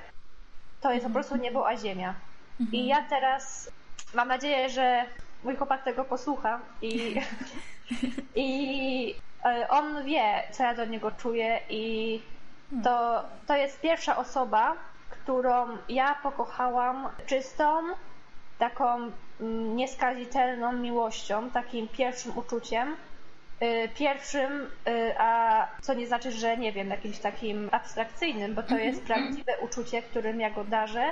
[0.81, 1.13] to jest mhm.
[1.13, 2.13] po prostu niebo a ziemia.
[2.59, 2.83] Mhm.
[2.83, 3.71] I ja teraz
[4.13, 5.05] mam nadzieję, że
[5.43, 7.15] mój chłopak tego posłucha i,
[8.35, 9.15] i
[9.45, 12.21] e, on wie, co ja do niego czuję i
[12.83, 14.75] to, to jest pierwsza osoba,
[15.09, 17.81] którą ja pokochałam czystą,
[18.59, 19.11] taką
[19.41, 22.95] mm, nieskazitelną miłością, takim pierwszym uczuciem.
[23.61, 28.77] Y, pierwszym, y, a co nie znaczy, że nie wiem, jakimś takim abstrakcyjnym, bo to
[28.77, 29.07] jest mhm.
[29.07, 31.09] prawdziwe uczucie, którym ja go darzę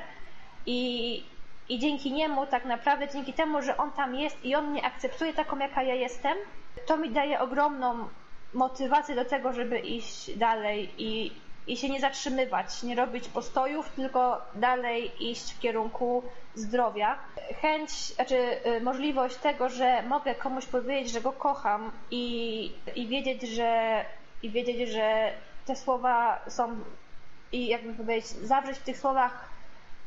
[0.66, 1.24] i,
[1.70, 5.34] i dzięki niemu tak naprawdę, dzięki temu, że on tam jest i on mnie akceptuje
[5.34, 6.38] taką, jaka ja jestem,
[6.86, 8.08] to mi daje ogromną
[8.54, 11.32] motywację do tego, żeby iść dalej i,
[11.68, 16.24] i się nie zatrzymywać, nie robić postojów, tylko dalej iść w kierunku
[16.56, 17.18] zdrowia.
[17.62, 23.42] Chęć, znaczy y, możliwość tego, że mogę komuś powiedzieć, że go kocham i, i wiedzieć,
[23.42, 24.06] że
[24.44, 25.32] i wiedzieć, że
[25.66, 26.76] te słowa są
[27.52, 29.50] i jakby powiedzieć, zawrzeć w tych słowach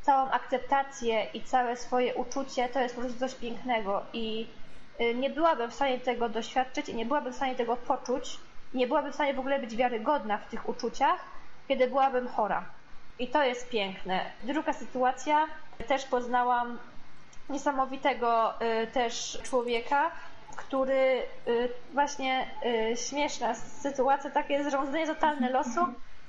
[0.02, 4.02] całą akceptację i całe swoje uczucie, to jest po prostu coś pięknego.
[4.12, 4.46] I
[5.00, 8.38] y, nie byłabym w stanie tego doświadczyć i nie byłabym w stanie tego poczuć,
[8.74, 11.33] nie byłabym w stanie w ogóle być wiarygodna w tych uczuciach,
[11.68, 12.64] kiedy byłabym chora.
[13.18, 14.20] I to jest piękne.
[14.42, 15.46] Druga sytuacja,
[15.88, 16.78] też poznałam
[17.50, 20.10] niesamowitego y, też człowieka,
[20.56, 22.46] który y, właśnie
[22.92, 25.80] y, śmieszna sytuacja, takie zrządzenie totalne losu,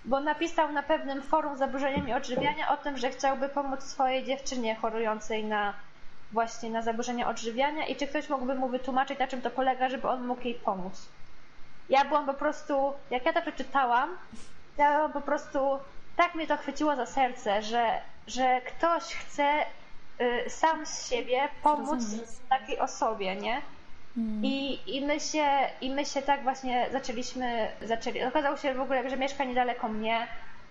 [0.05, 4.75] bo napisał na pewnym forum z zaburzeniami odżywiania o tym, że chciałby pomóc swojej dziewczynie
[4.75, 5.73] chorującej na
[6.31, 10.07] właśnie na zaburzenia odżywiania i czy ktoś mógłby mu wytłumaczyć, na czym to polega, żeby
[10.07, 11.09] on mógł jej pomóc.
[11.89, 14.09] Ja byłam po prostu, jak ja to przeczytałam,
[14.77, 15.21] ja po
[16.15, 19.65] tak mnie to chwyciło za serce, że, że ktoś chce
[20.21, 22.03] y, sam z siebie pomóc
[22.49, 23.61] takiej osobie, nie?
[24.17, 24.45] Mm.
[24.45, 25.47] I, i, my się,
[25.81, 28.23] I my się tak właśnie zaczęliśmy, zaczęli.
[28.23, 30.27] Okazało się w ogóle, że mieszka niedaleko mnie.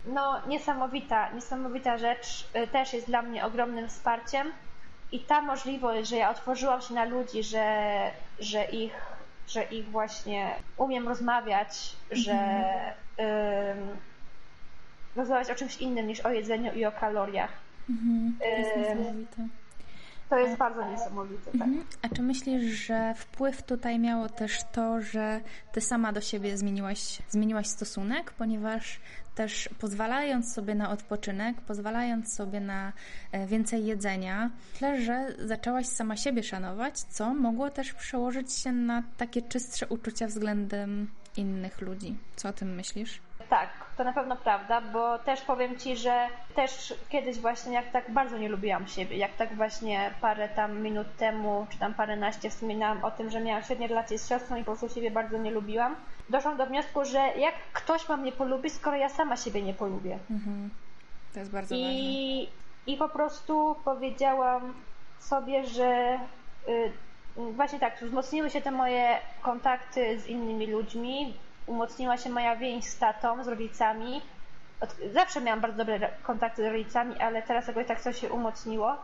[0.06, 2.48] No, niesamowita, niesamowita rzecz.
[2.56, 4.52] Y, też jest dla mnie ogromnym wsparciem.
[5.12, 9.14] I ta możliwość, że ja otworzyłam się na ludzi, że, że ich
[9.48, 12.94] że ich właśnie umiem rozmawiać, że mm.
[15.16, 17.50] Rozmawiać o czymś innym niż o jedzeniu i o kaloriach.
[17.90, 18.36] Mhm.
[18.38, 19.48] To jest niesamowite.
[20.30, 21.44] To jest bardzo niesamowite.
[21.44, 21.54] Tak.
[21.54, 21.84] Mhm.
[22.02, 25.40] A czy myślisz, że wpływ tutaj miało też to, że
[25.72, 29.00] ty sama do siebie zmieniłaś, zmieniłaś stosunek, ponieważ
[29.34, 32.92] też pozwalając sobie na odpoczynek, pozwalając sobie na
[33.32, 39.02] e, więcej jedzenia, myślę, że zaczęłaś sama siebie szanować, co mogło też przełożyć się na
[39.16, 42.16] takie czystsze uczucia względem innych ludzi.
[42.36, 43.20] Co o tym myślisz?
[43.50, 48.10] Tak, to na pewno prawda, bo też powiem Ci, że też kiedyś właśnie jak tak
[48.10, 53.04] bardzo nie lubiłam siebie, jak tak właśnie parę tam minut temu, czy tam paręnaście wspominałam
[53.04, 55.96] o tym, że miałam świetnie relacje z siostrą i po prostu siebie bardzo nie lubiłam,
[56.28, 60.18] doszłam do wniosku, że jak ktoś ma mnie polubić, skoro ja sama siebie nie polubię.
[60.30, 60.70] Mhm.
[61.32, 62.64] To jest bardzo I, ważne.
[62.86, 64.74] I po prostu powiedziałam
[65.18, 66.18] sobie, że
[66.68, 66.92] y,
[67.36, 71.34] właśnie tak, wzmocniły się te moje kontakty z innymi ludźmi,
[71.66, 74.22] umocniła się moja więź z tatą, z rodzicami.
[75.12, 78.96] Zawsze miałam bardzo dobre kontakty z rodzicami, ale teraz jakoś tak coś się umocniło.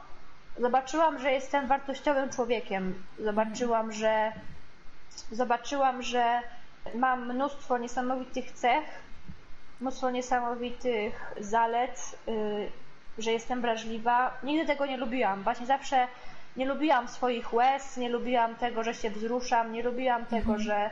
[0.58, 3.02] Zobaczyłam, że jestem wartościowym człowiekiem.
[3.18, 4.32] Zobaczyłam, że
[5.32, 6.40] zobaczyłam, że
[6.94, 8.84] mam mnóstwo niesamowitych cech,
[9.80, 12.70] mnóstwo niesamowitych zalet, yy,
[13.18, 14.38] że jestem wrażliwa.
[14.42, 15.42] Nigdy tego nie lubiłam.
[15.42, 16.06] Właśnie zawsze
[16.56, 20.60] nie lubiłam swoich łez, nie lubiłam tego, że się wzruszam, nie lubiłam tego, mhm.
[20.60, 20.90] że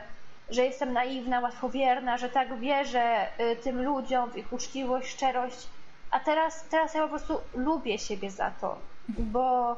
[0.49, 5.67] że jestem naiwna, łatwowierna, że tak wierzę y, tym ludziom w ich uczciwość, szczerość.
[6.11, 8.77] A teraz, teraz ja po prostu lubię siebie za to,
[9.09, 9.75] bo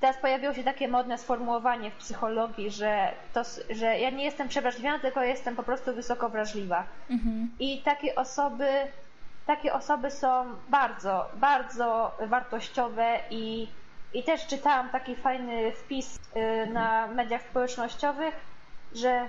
[0.00, 4.98] teraz pojawiło się takie modne sformułowanie w psychologii, że, to, że ja nie jestem przewrażliwiona,
[4.98, 6.84] tylko jestem po prostu wysoko wrażliwa.
[7.10, 7.50] Mhm.
[7.58, 8.68] I takie osoby,
[9.46, 13.68] takie osoby są bardzo, bardzo wartościowe i,
[14.14, 18.34] i też czytałam taki fajny wpis y, na mediach społecznościowych,
[18.94, 19.26] że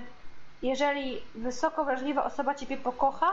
[0.62, 3.32] jeżeli wysoko wrażliwa osoba ciebie pokocha,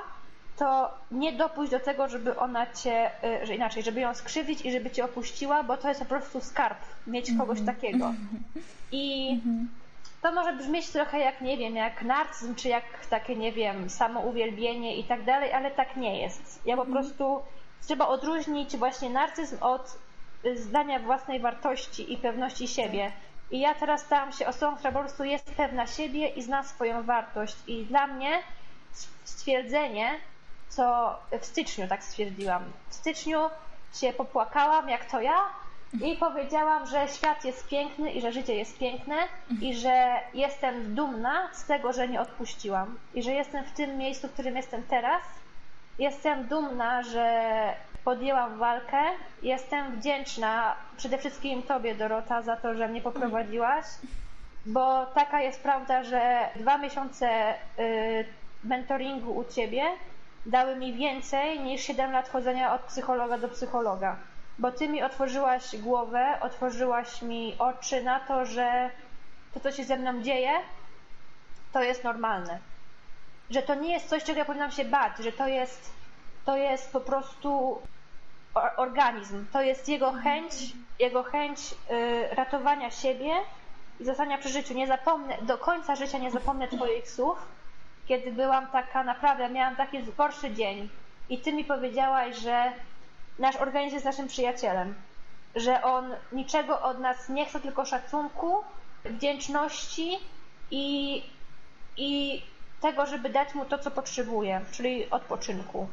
[0.57, 4.71] to nie dopuść do tego, żeby ona cię, y, że inaczej, żeby ją skrzywić i
[4.71, 6.77] żeby cię opuściła, bo to jest po prostu skarb,
[7.07, 7.75] mieć kogoś mm -hmm.
[7.75, 8.13] takiego.
[8.91, 9.65] I mm -hmm.
[10.21, 14.97] to może brzmieć trochę jak, nie wiem, jak narcyzm, czy jak takie, nie wiem, samouwielbienie
[14.97, 16.61] i tak dalej, ale tak nie jest.
[16.65, 17.41] Ja po prostu
[17.85, 19.97] trzeba odróżnić właśnie narcyzm od
[20.55, 23.11] zdania własnej wartości i pewności siebie.
[23.51, 27.03] I ja teraz stałam się osobą, która po prostu jest pewna siebie i zna swoją
[27.03, 27.55] wartość.
[27.67, 28.39] I dla mnie
[29.23, 30.11] stwierdzenie,
[30.69, 32.63] co w styczniu tak stwierdziłam.
[32.89, 33.39] W styczniu
[33.93, 35.37] się popłakałam, jak to ja,
[35.93, 39.15] i powiedziałam, że świat jest piękny i że życie jest piękne
[39.61, 44.27] i że jestem dumna z tego, że nie odpuściłam i że jestem w tym miejscu,
[44.27, 45.23] w którym jestem teraz.
[45.99, 47.75] Jestem dumna, że
[48.09, 48.97] podjęłam walkę.
[49.41, 53.85] Jestem wdzięczna przede wszystkim Tobie, Dorota, za to, że mnie poprowadziłaś,
[54.65, 58.25] bo taka jest prawda, że dwa miesiące y,
[58.63, 59.83] mentoringu u Ciebie
[60.45, 64.15] dały mi więcej niż 7 lat chodzenia od psychologa do psychologa
[64.59, 68.89] bo ty mi otworzyłaś głowę, otworzyłaś mi oczy na to, że
[69.53, 70.51] to, co się ze mną dzieje,
[71.71, 72.59] to jest normalne.
[73.49, 75.93] Że to nie jest coś, czego ja powinnam się bać, że to jest,
[76.45, 77.81] to jest po prostu
[78.77, 79.45] organizm.
[79.53, 80.53] To jest jego chęć,
[80.99, 81.59] jego chęć
[81.91, 83.31] y, ratowania siebie
[83.99, 84.73] i zostania przy życiu.
[84.73, 87.37] Nie zapomnę, do końca życia nie zapomnę Twoich słów,
[88.07, 90.89] kiedy byłam taka, naprawdę miałam taki gorszy dzień
[91.29, 92.71] i Ty mi powiedziałaś, że
[93.39, 94.95] nasz organizm jest naszym przyjacielem,
[95.55, 98.63] że on niczego od nas nie chce, tylko szacunku,
[99.05, 100.17] wdzięczności
[100.71, 101.23] i,
[101.97, 102.41] i
[102.81, 105.87] tego, żeby dać mu to, co potrzebuje, czyli odpoczynku.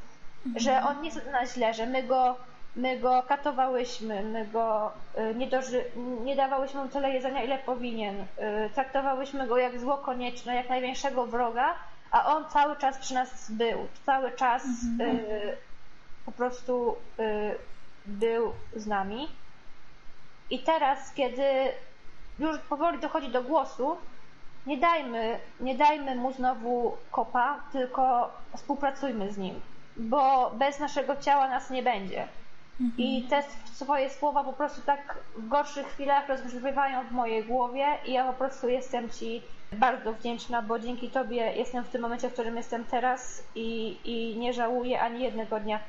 [0.56, 2.36] Że on nie chce nas źle, że my go,
[2.76, 5.84] my go katowałyśmy, my go y, nie, doży,
[6.24, 8.26] nie dawałyśmy mu tyle jedzenia, ile powinien, y,
[8.74, 11.74] traktowałyśmy go jak zło konieczne, jak największego wroga,
[12.10, 14.62] a on cały czas przy nas był, cały czas
[15.00, 15.18] mhm.
[16.26, 16.96] po prostu
[18.06, 19.28] był z nami.
[20.50, 21.42] I teraz, kiedy
[22.38, 23.96] już powoli dochodzi do głosu,
[24.66, 29.60] nie dajmy, nie dajmy mu znowu kopa, tylko współpracujmy z nim,
[29.96, 32.28] bo bez naszego ciała nas nie będzie.
[32.80, 32.98] Mhm.
[32.98, 38.12] I te swoje słowa po prostu tak w gorszych chwilach rozgrzewają w mojej głowie i
[38.12, 42.32] ja po prostu jestem Ci bardzo wdzięczna, bo dzięki Tobie jestem w tym momencie, w
[42.32, 45.80] którym jestem teraz i, i nie żałuję ani jednego dnia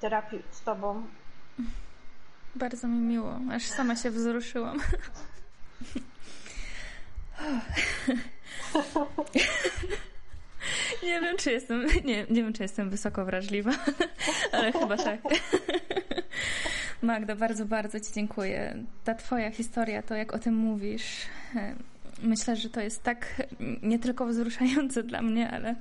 [0.00, 1.06] terapii z Tobą.
[2.54, 4.78] Bardzo mi miło, aż sama się wzruszyłam.
[11.02, 13.70] Nie wiem, czy jestem, nie, nie wiem, czy jestem wysoko wrażliwa,
[14.52, 15.20] ale chyba tak.
[17.02, 18.84] Magda, bardzo, bardzo Ci dziękuję.
[19.04, 21.04] Ta Twoja historia, to jak o tym mówisz,
[22.22, 23.42] myślę, że to jest tak
[23.82, 25.74] nie tylko wzruszające dla mnie, ale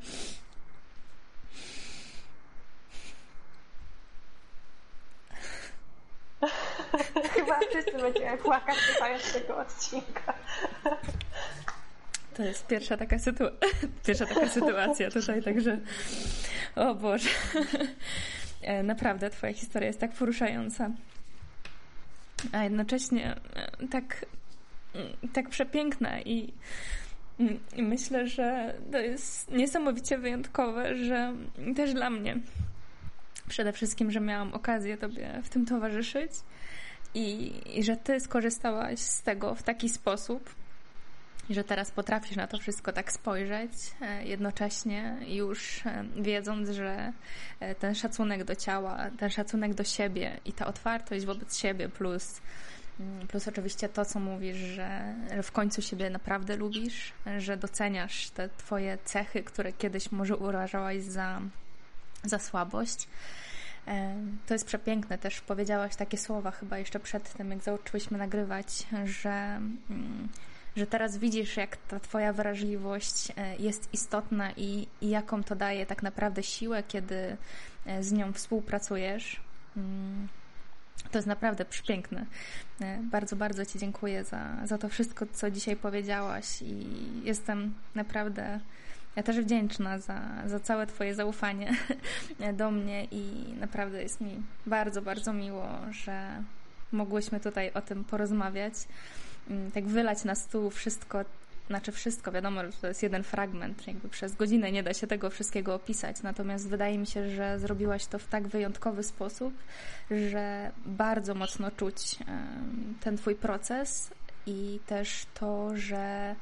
[7.36, 10.34] Chyba wszyscy będziemy płakać słuchając tego odcinka.
[12.34, 13.52] To jest pierwsza taka, sytu-
[14.06, 15.78] pierwsza taka sytuacja tutaj, także
[16.76, 17.30] o Boże.
[18.62, 20.92] E, naprawdę Twoja historia jest tak poruszająca,
[22.52, 24.26] a jednocześnie e, tak,
[25.34, 26.54] tak przepiękna i,
[27.76, 31.34] i myślę, że to jest niesamowicie wyjątkowe, że
[31.76, 32.38] też dla mnie.
[33.50, 36.32] Przede wszystkim, że miałam okazję Tobie w tym towarzyszyć
[37.14, 40.50] i, i że Ty skorzystałaś z tego w taki sposób,
[41.50, 43.72] i że teraz potrafisz na to wszystko tak spojrzeć,
[44.02, 47.14] e, jednocześnie już e, wiedząc, że
[47.60, 52.42] e, ten szacunek do ciała, ten szacunek do siebie i ta otwartość wobec siebie, plus,
[53.00, 58.30] mm, plus oczywiście to, co mówisz, że, że w końcu siebie naprawdę lubisz, że doceniasz
[58.30, 61.42] te Twoje cechy, które kiedyś może uważałaś za,
[62.24, 63.08] za słabość
[64.48, 65.18] to jest przepiękne.
[65.18, 70.30] Też powiedziałaś takie słowa chyba jeszcze przed tym, jak zaczęłyśmy nagrywać, że, mm,
[70.80, 75.86] że teraz widzisz, jak ta Twoja wrażliwość e, jest istotna i, i jaką to daje
[75.86, 77.38] tak naprawdę siłę, kiedy
[77.86, 79.40] e, z nią współpracujesz.
[79.78, 80.28] Mm,
[81.12, 82.26] to jest naprawdę przepiękne.
[82.82, 86.88] E, bardzo, bardzo Ci dziękuję za, za to wszystko, co dzisiaj powiedziałaś i
[87.24, 88.60] jestem naprawdę
[89.16, 91.76] ja też wdzięczna za, za całe Twoje zaufanie
[92.54, 96.44] do mnie i naprawdę jest mi bardzo, bardzo miło, że
[96.92, 98.74] mogłyśmy tutaj o tym porozmawiać.
[99.50, 101.26] Mm, tak wylać na stół wszystko,
[101.68, 105.30] znaczy wszystko, wiadomo, że to jest jeden fragment, jakby przez godzinę nie da się tego
[105.30, 109.54] wszystkiego opisać, natomiast wydaje mi się, że zrobiłaś to w tak wyjątkowy sposób,
[110.12, 112.16] że bardzo mocno czuć
[113.02, 114.12] ten Twój proces
[114.46, 116.36] i też to, że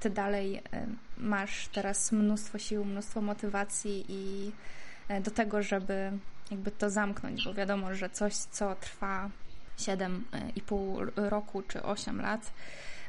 [0.00, 0.62] ty dalej
[1.18, 4.52] masz teraz mnóstwo sił, mnóstwo motywacji i
[5.08, 6.12] e, do tego, żeby
[6.50, 9.30] jakby to zamknąć, bo wiadomo, że coś, co trwa
[9.82, 12.52] 7,5 roku czy 8 lat,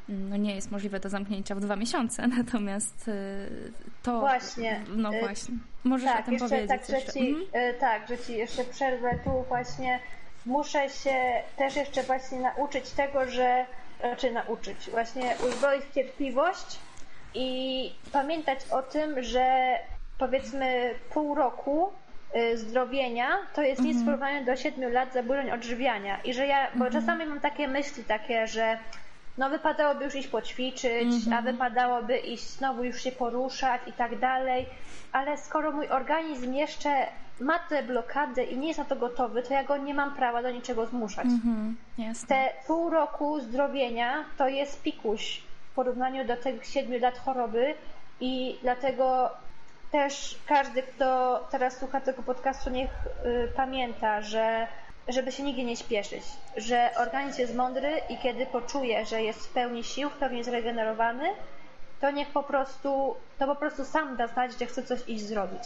[0.08, 3.12] mm, no nie jest możliwe do zamknięcia w dwa miesiące, natomiast e,
[4.02, 4.20] to...
[4.20, 4.80] Właśnie.
[4.96, 5.54] No właśnie.
[5.84, 7.06] Możesz tak, o tym jeszcze, powiedzieć tak, jeszcze.
[7.06, 7.74] Że ci, mhm.
[7.80, 10.00] Tak, że Ci jeszcze przerwę tu właśnie
[10.46, 13.66] muszę się też jeszcze właśnie nauczyć tego, że
[14.00, 16.78] raczej nauczyć, właśnie uzbroić cierpliwość
[17.34, 19.78] i pamiętać o tym, że
[20.18, 21.92] powiedzmy pół roku
[22.54, 24.06] zdrowienia to jest nic w Mhm.
[24.06, 26.20] porównaniu do 7 lat zaburzeń odżywiania.
[26.24, 26.92] I że ja, bo Mhm.
[26.92, 28.78] czasami mam takie myśli takie, że
[29.38, 31.44] no wypadałoby już iść poćwiczyć, a Mhm.
[31.44, 34.66] wypadałoby iść znowu już się poruszać i tak dalej,
[35.12, 37.06] ale skoro mój organizm jeszcze
[37.40, 40.42] ma tę blokadę i nie jest na to gotowy, to ja go nie mam prawa
[40.42, 41.24] do niczego zmuszać.
[41.24, 41.76] Mhm.
[42.28, 47.74] Te pół roku zdrowienia to jest pikuś w porównaniu do tych 7 lat choroby
[48.20, 49.30] i dlatego
[49.94, 52.90] też każdy, kto teraz słucha tego podcastu, niech
[53.26, 54.66] y, pamięta, że
[55.08, 56.22] żeby się nigdzie nie śpieszyć,
[56.56, 61.28] że organizm jest mądry i kiedy poczuje, że jest w pełni sił, w pełni zregenerowany,
[62.00, 65.62] to niech po prostu, to po prostu sam da znać, że chce coś iść zrobić.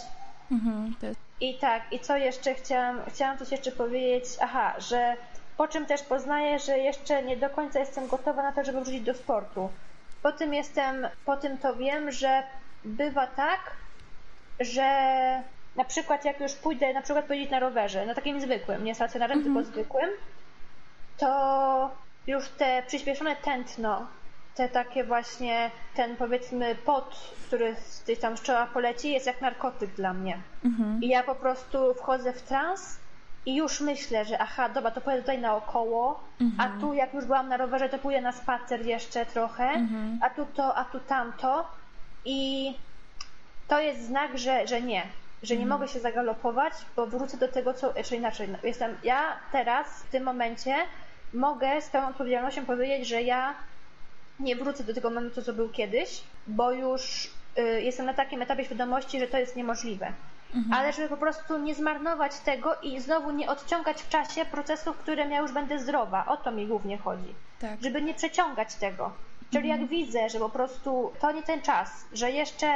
[0.51, 1.21] Mhm, jest...
[1.41, 5.17] I tak, i co jeszcze chciałam, chciałam coś jeszcze powiedzieć, aha, że
[5.57, 9.03] po czym też poznaję, że jeszcze nie do końca jestem gotowa na to, żeby wrócić
[9.03, 9.71] do sportu.
[10.23, 12.43] Po tym jestem, po tym to wiem, że
[12.85, 13.61] bywa tak,
[14.61, 15.43] że
[15.77, 19.45] na przykład jak już pójdę na przykład pojeździć na rowerze, na takim zwykłym, nie stacjonarnym,
[19.45, 20.11] tylko zwykłym,
[21.17, 21.91] to
[22.27, 24.07] już te przyspieszone tętno,
[24.55, 29.41] te takie właśnie, ten powiedzmy pot, który z tej tam z czoła poleci, jest jak
[29.41, 30.39] narkotyk dla mnie.
[30.65, 31.03] Mhm.
[31.03, 32.99] I ja po prostu wchodzę w trans
[33.47, 36.21] i już myślę, że aha, dobra, to pójdę tutaj naokoło,
[36.59, 39.87] a tu jak już byłam na rowerze, to pójdę na spacer jeszcze trochę,
[40.21, 41.65] a tu to, a tu tamto.
[42.25, 42.75] I
[43.69, 45.03] to jest znak, że, że nie,
[45.43, 49.37] że nie mogę się zagalopować, bo wrócę do tego, co, czy inaczej, no, jestem, ja
[49.53, 50.75] teraz, w tym momencie,
[51.35, 53.55] mogę z pełną odpowiedzialnością powiedzieć, że ja
[54.41, 58.65] nie wrócę do tego momentu, co był kiedyś, bo już y, jestem na takim etapie
[58.65, 60.13] świadomości, że to jest niemożliwe.
[60.73, 64.99] Ale żeby po prostu nie zmarnować tego i znowu nie odciągać w czasie procesów, w
[64.99, 66.27] którym ja już będę zdrowa.
[66.27, 67.35] O to mi głównie chodzi.
[67.61, 67.83] Tak.
[67.83, 69.13] Żeby nie przeciągać tego.
[69.53, 72.67] Czyli jak widzę, że po prostu to nie ten czas, że jeszcze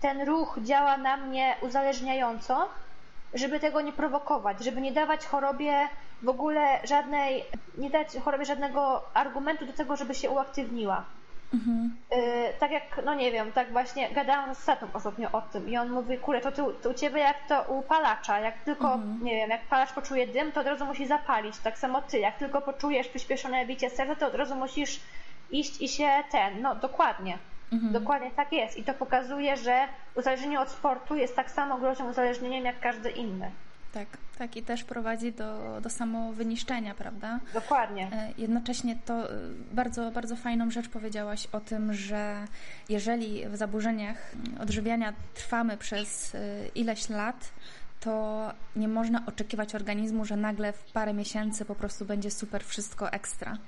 [0.00, 2.68] ten ruch działa na mnie uzależniająco,
[3.34, 5.88] żeby tego nie prowokować, żeby nie dawać chorobie
[6.22, 7.44] w ogóle żadnej,
[7.78, 11.04] nie dać chorobie żadnego argumentu do tego, żeby się uaktywniła.
[11.54, 11.96] Mhm.
[12.10, 12.18] Yy,
[12.58, 15.90] tak jak, no nie wiem, tak właśnie gadałam z Satą ostatnio o tym i on
[15.90, 19.50] mówi, kurde, to, tu, to u ciebie jak to u palacza, jak tylko, nie wiem,
[19.50, 23.08] jak palacz poczuje dym, to od razu musi zapalić, tak samo ty, jak tylko poczujesz
[23.08, 25.00] przyspieszone bicie serca, to od razu musisz
[25.50, 27.38] iść i się ten, no dokładnie.
[27.72, 32.64] Dokładnie tak jest i to pokazuje, że uzależnienie od sportu jest tak samo groźnym uzależnieniem
[32.64, 33.50] jak każdy inny.
[33.92, 34.08] Tak,
[34.38, 37.40] tak i też prowadzi do, do samowyniszczenia, prawda?
[37.54, 38.08] Dokładnie.
[38.12, 39.36] E, Jednocześnie to e,
[39.72, 42.44] bardzo, bardzo fajną rzecz powiedziałaś o tym, że
[42.88, 46.38] jeżeli w zaburzeniach odżywiania trwamy przez e,
[46.74, 47.50] ileś lat,
[48.00, 48.42] to
[48.76, 53.58] nie można oczekiwać organizmu, że nagle w parę miesięcy po prostu będzie super wszystko ekstra.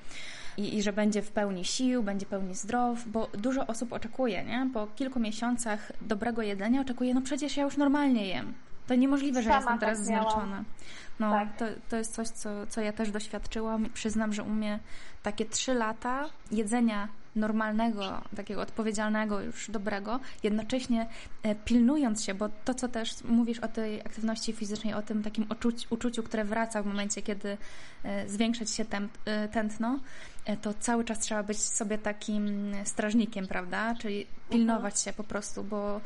[0.60, 4.70] I, I że będzie w pełni sił, będzie pełni zdrow, bo dużo osób oczekuje, nie?
[4.74, 8.54] Po kilku miesiącach dobrego jedzenia oczekuje, no przecież ja już normalnie jem.
[8.86, 10.64] To niemożliwe, że Sama jestem teraz tak zmęczona.
[11.20, 11.56] No, Tak.
[11.56, 13.88] to, to jest coś, co, co ja też doświadczyłam.
[13.94, 14.78] Przyznam, że u mnie
[15.22, 21.06] takie trzy lata jedzenia normalnego, takiego odpowiedzialnego, już dobrego, jednocześnie
[21.42, 25.46] e, pilnując się, bo to, co też mówisz o tej aktywności fizycznej, o tym takim
[25.50, 27.58] uczuci, uczuciu, które wraca w momencie, kiedy
[28.04, 28.84] e, zwiększa się
[29.24, 29.98] e, tętno,
[30.62, 33.94] to cały czas trzeba być sobie takim strażnikiem, prawda?
[33.94, 36.00] Czyli pilnować się po prostu, bo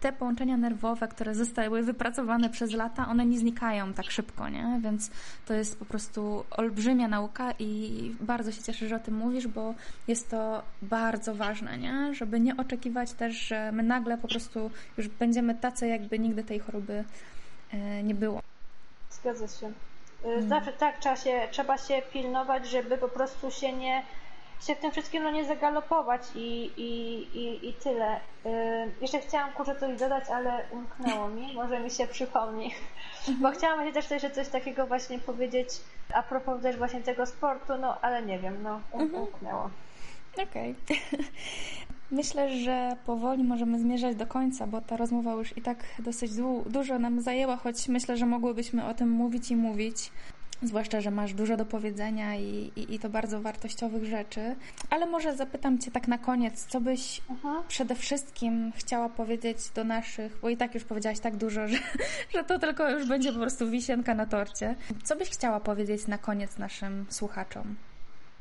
[0.00, 4.80] te połączenia nerwowe, które zostały wypracowane przez lata, one nie znikają tak szybko, nie?
[4.82, 5.10] Więc
[5.46, 9.74] to jest po prostu olbrzymia nauka i bardzo się cieszę, że o tym mówisz, bo
[10.08, 12.14] jest to bardzo ważne, nie?
[12.14, 16.58] Żeby nie oczekiwać też, że my nagle po prostu już będziemy tacy, jakby nigdy tej
[16.58, 17.04] choroby
[17.72, 18.42] e, nie było.
[19.10, 19.72] Zgadza się.
[20.26, 24.02] Y, Zawsze tak trzeba się, trzeba się pilnować, żeby po prostu się nie
[24.66, 28.16] się w tym wszystkim no, nie zagalopować i, i, i, i tyle.
[28.16, 28.20] Y,
[29.00, 32.74] jeszcze chciałam kurczę coś dodać, ale umknęło mi, może mi się przypomni.
[33.42, 35.68] Bo chciałam też jeszcze coś takiego właśnie powiedzieć
[36.14, 39.70] a propos też właśnie tego sportu, no ale nie wiem, no um, umknęło.
[40.42, 40.74] Okej.
[42.10, 46.32] Myślę, że powoli możemy zmierzać do końca, bo ta rozmowa już i tak dosyć
[46.66, 50.10] dużo nam zajęła, choć myślę, że mogłybyśmy o tym mówić i mówić.
[50.62, 54.56] Zwłaszcza, że masz dużo do powiedzenia i, i, i to bardzo wartościowych rzeczy.
[54.90, 57.62] Ale może zapytam Cię tak na koniec, co byś Mhm.
[57.68, 61.78] przede wszystkim chciała powiedzieć do naszych, bo i tak już powiedziałaś tak dużo, że,
[62.34, 64.74] że to tylko już będzie po prostu wisienka na torcie.
[65.04, 67.74] Co byś chciała powiedzieć na koniec naszym słuchaczom?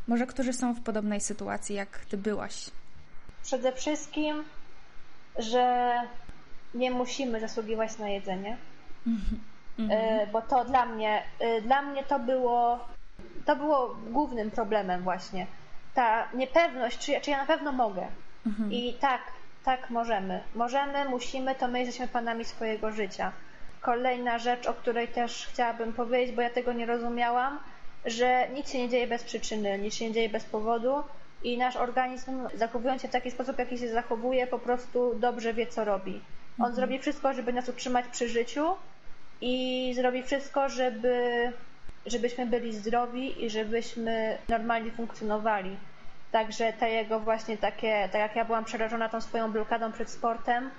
[0.08, 2.72] Może którzy są w podobnej sytuacji, jak Ty byłaś?
[3.44, 4.44] Przede wszystkim,
[5.38, 5.94] że
[6.74, 8.58] nie musimy zasługiwać na jedzenie.
[9.80, 10.32] mhm.
[10.32, 11.24] bo to dla mnie,
[11.62, 12.80] dla mnie to było,
[13.46, 15.48] to było głównym problemem właśnie.
[15.94, 18.08] Ta niepewność, czy ja, czy ja na pewno mogę.
[18.46, 18.74] Mhm.
[18.74, 19.22] I tak,
[19.64, 20.42] tak możemy.
[20.56, 23.32] Możemy, musimy, to my jesteśmy panami swojego życia.
[23.82, 27.60] Kolejna rzecz, o której też chciałabym powiedzieć, bo ja tego nie rozumiałam,
[28.06, 31.04] że nic się nie dzieje bez przyczyny, nic się nie dzieje bez powodu
[31.44, 35.68] i nasz organizm, zachowując się w taki sposób, jaki się zachowuje, po prostu dobrze wie,
[35.68, 36.22] co robi.
[36.60, 36.76] On mhm.
[36.76, 38.66] zrobi wszystko, żeby nas utrzymać przy życiu
[39.42, 41.52] i zrobi wszystko, żeby,
[42.06, 45.78] żebyśmy byli zdrowi i żebyśmy normalnie funkcjonowali.
[46.32, 50.72] Także te jego właśnie takie, tak jak ja byłam przerażona tą swoją blokadą przed sportem,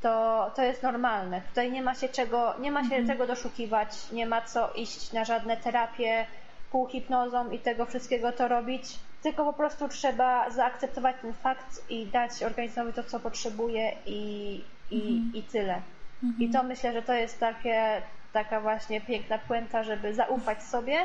[0.00, 1.40] to, to jest normalne.
[1.40, 3.06] Tutaj nie ma się czego, nie ma się mhm.
[3.06, 6.26] czego doszukiwać, nie ma co iść na żadne terapie
[6.70, 8.84] półhipnozą i tego wszystkiego to robić,
[9.24, 15.00] tylko po prostu trzeba zaakceptować ten fakt i dać organizmowi to, co potrzebuje i, i,
[15.00, 15.30] mhm.
[15.34, 15.82] i tyle.
[16.22, 16.42] Mhm.
[16.42, 18.02] I to myślę, że to jest takie,
[18.32, 20.98] taka właśnie piękna puenta, żeby zaufać sobie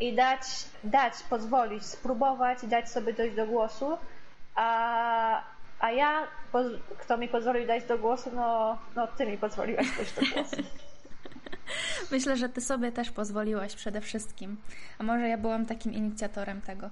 [0.00, 0.40] i dać,
[0.84, 3.98] dać, pozwolić, spróbować, dać sobie dojść do głosu,
[4.54, 5.42] a,
[5.80, 6.26] a ja,
[6.98, 10.56] kto mi pozwolił dać do głosu, no, no ty mi pozwoliłaś dojść do głosu.
[12.12, 14.56] Myślę, że ty sobie też pozwoliłaś przede wszystkim.
[14.98, 16.90] A może ja byłam takim inicjatorem tego.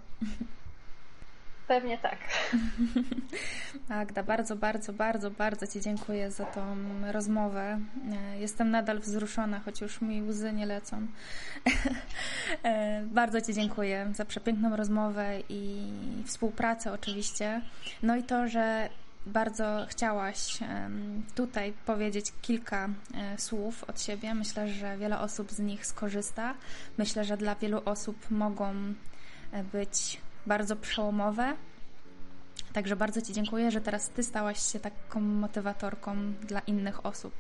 [1.69, 2.19] Pewnie tak.
[3.89, 6.77] Magda, bardzo, bardzo, bardzo, bardzo Ci dziękuję za tą
[7.13, 7.81] rozmowę.
[8.13, 11.07] E, jestem nadal wzruszona, choć już mi łzy nie lecą.
[12.63, 15.93] E, bardzo Ci dziękuję za przepiękną rozmowę i
[16.25, 17.61] współpracę oczywiście.
[18.03, 18.89] No i to, że
[19.27, 20.59] bardzo chciałaś
[21.35, 24.35] tutaj powiedzieć kilka e, słów od siebie.
[24.35, 26.55] Myślę, że wiele osób z nich skorzysta.
[26.99, 28.75] Myślę, że dla wielu osób mogą
[29.73, 31.53] być bardzo przełomowe.
[32.73, 37.33] Także bardzo Ci dziękuję, że teraz Ty stałaś się taką motywatorką dla innych osób.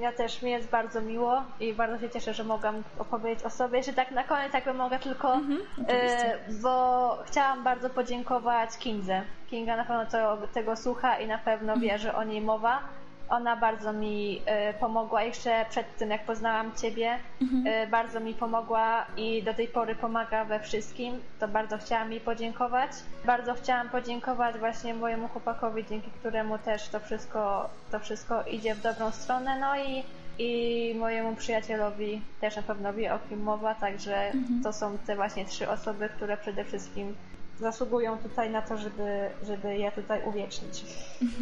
[0.00, 3.82] Ja też, mi jest bardzo miło i bardzo się cieszę, że mogłam opowiedzieć o sobie.
[3.82, 9.22] Że tak na koniec jakby mogę tylko, mhm, e, bo chciałam bardzo podziękować Kindze.
[9.50, 11.80] Kinga na pewno to, tego słucha i na pewno mhm.
[11.80, 12.82] wie, że o niej mowa
[13.30, 17.18] ona bardzo mi e, pomogła jeszcze przed tym, jak poznałam Ciebie.
[17.42, 17.66] Mhm.
[17.66, 21.14] E, bardzo mi pomogła i do tej pory pomaga we wszystkim.
[21.40, 22.90] To bardzo chciałam jej podziękować.
[23.24, 28.82] Bardzo chciałam podziękować właśnie mojemu chłopakowi, dzięki któremu też to wszystko, to wszystko idzie w
[28.82, 29.58] dobrą stronę.
[29.60, 30.04] No i,
[30.38, 34.62] i mojemu przyjacielowi też na pewno wie o kim mowa, także mhm.
[34.62, 37.14] to są te właśnie trzy osoby, które przede wszystkim
[37.60, 40.84] zasługują tutaj na to, żeby, żeby je tutaj uwiecznić.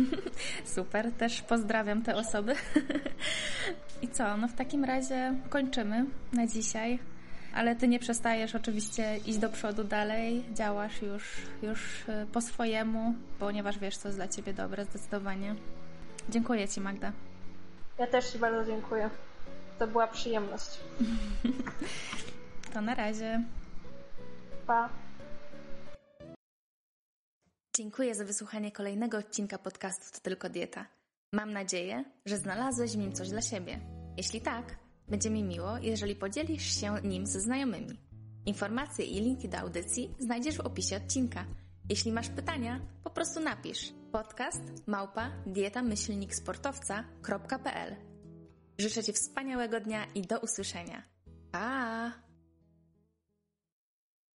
[0.74, 2.55] Super, też pozdrawiam te osoby.
[4.02, 6.98] I co, no w takim razie kończymy na dzisiaj.
[7.55, 13.14] Ale ty nie przestajesz oczywiście iść do przodu dalej, działasz już, już y, po swojemu,
[13.38, 15.55] ponieważ wiesz, co jest dla ciebie dobre, zdecydowanie.
[16.28, 17.12] Dziękuję ci, Magda.
[17.98, 19.10] Ja też ci bardzo dziękuję.
[19.78, 20.80] To była przyjemność.
[22.72, 23.43] to na razie.
[24.66, 24.88] Pa.
[27.76, 30.86] Dziękuję za wysłuchanie kolejnego odcinka podcastu To Tylko Dieta.
[31.32, 33.80] Mam nadzieję, że znalazłeś w nim coś dla siebie.
[34.16, 34.78] Jeśli tak,
[35.08, 38.00] będzie mi miło, jeżeli podzielisz się nim ze znajomymi.
[38.46, 41.44] Informacje i linki do audycji znajdziesz w opisie odcinka.
[41.88, 47.96] Jeśli masz pytania, po prostu napisz podcast małpa dietamyślniksportowca.pl
[48.78, 51.02] Życzę Ci wspaniałego dnia i do usłyszenia.
[51.52, 52.25] Pa!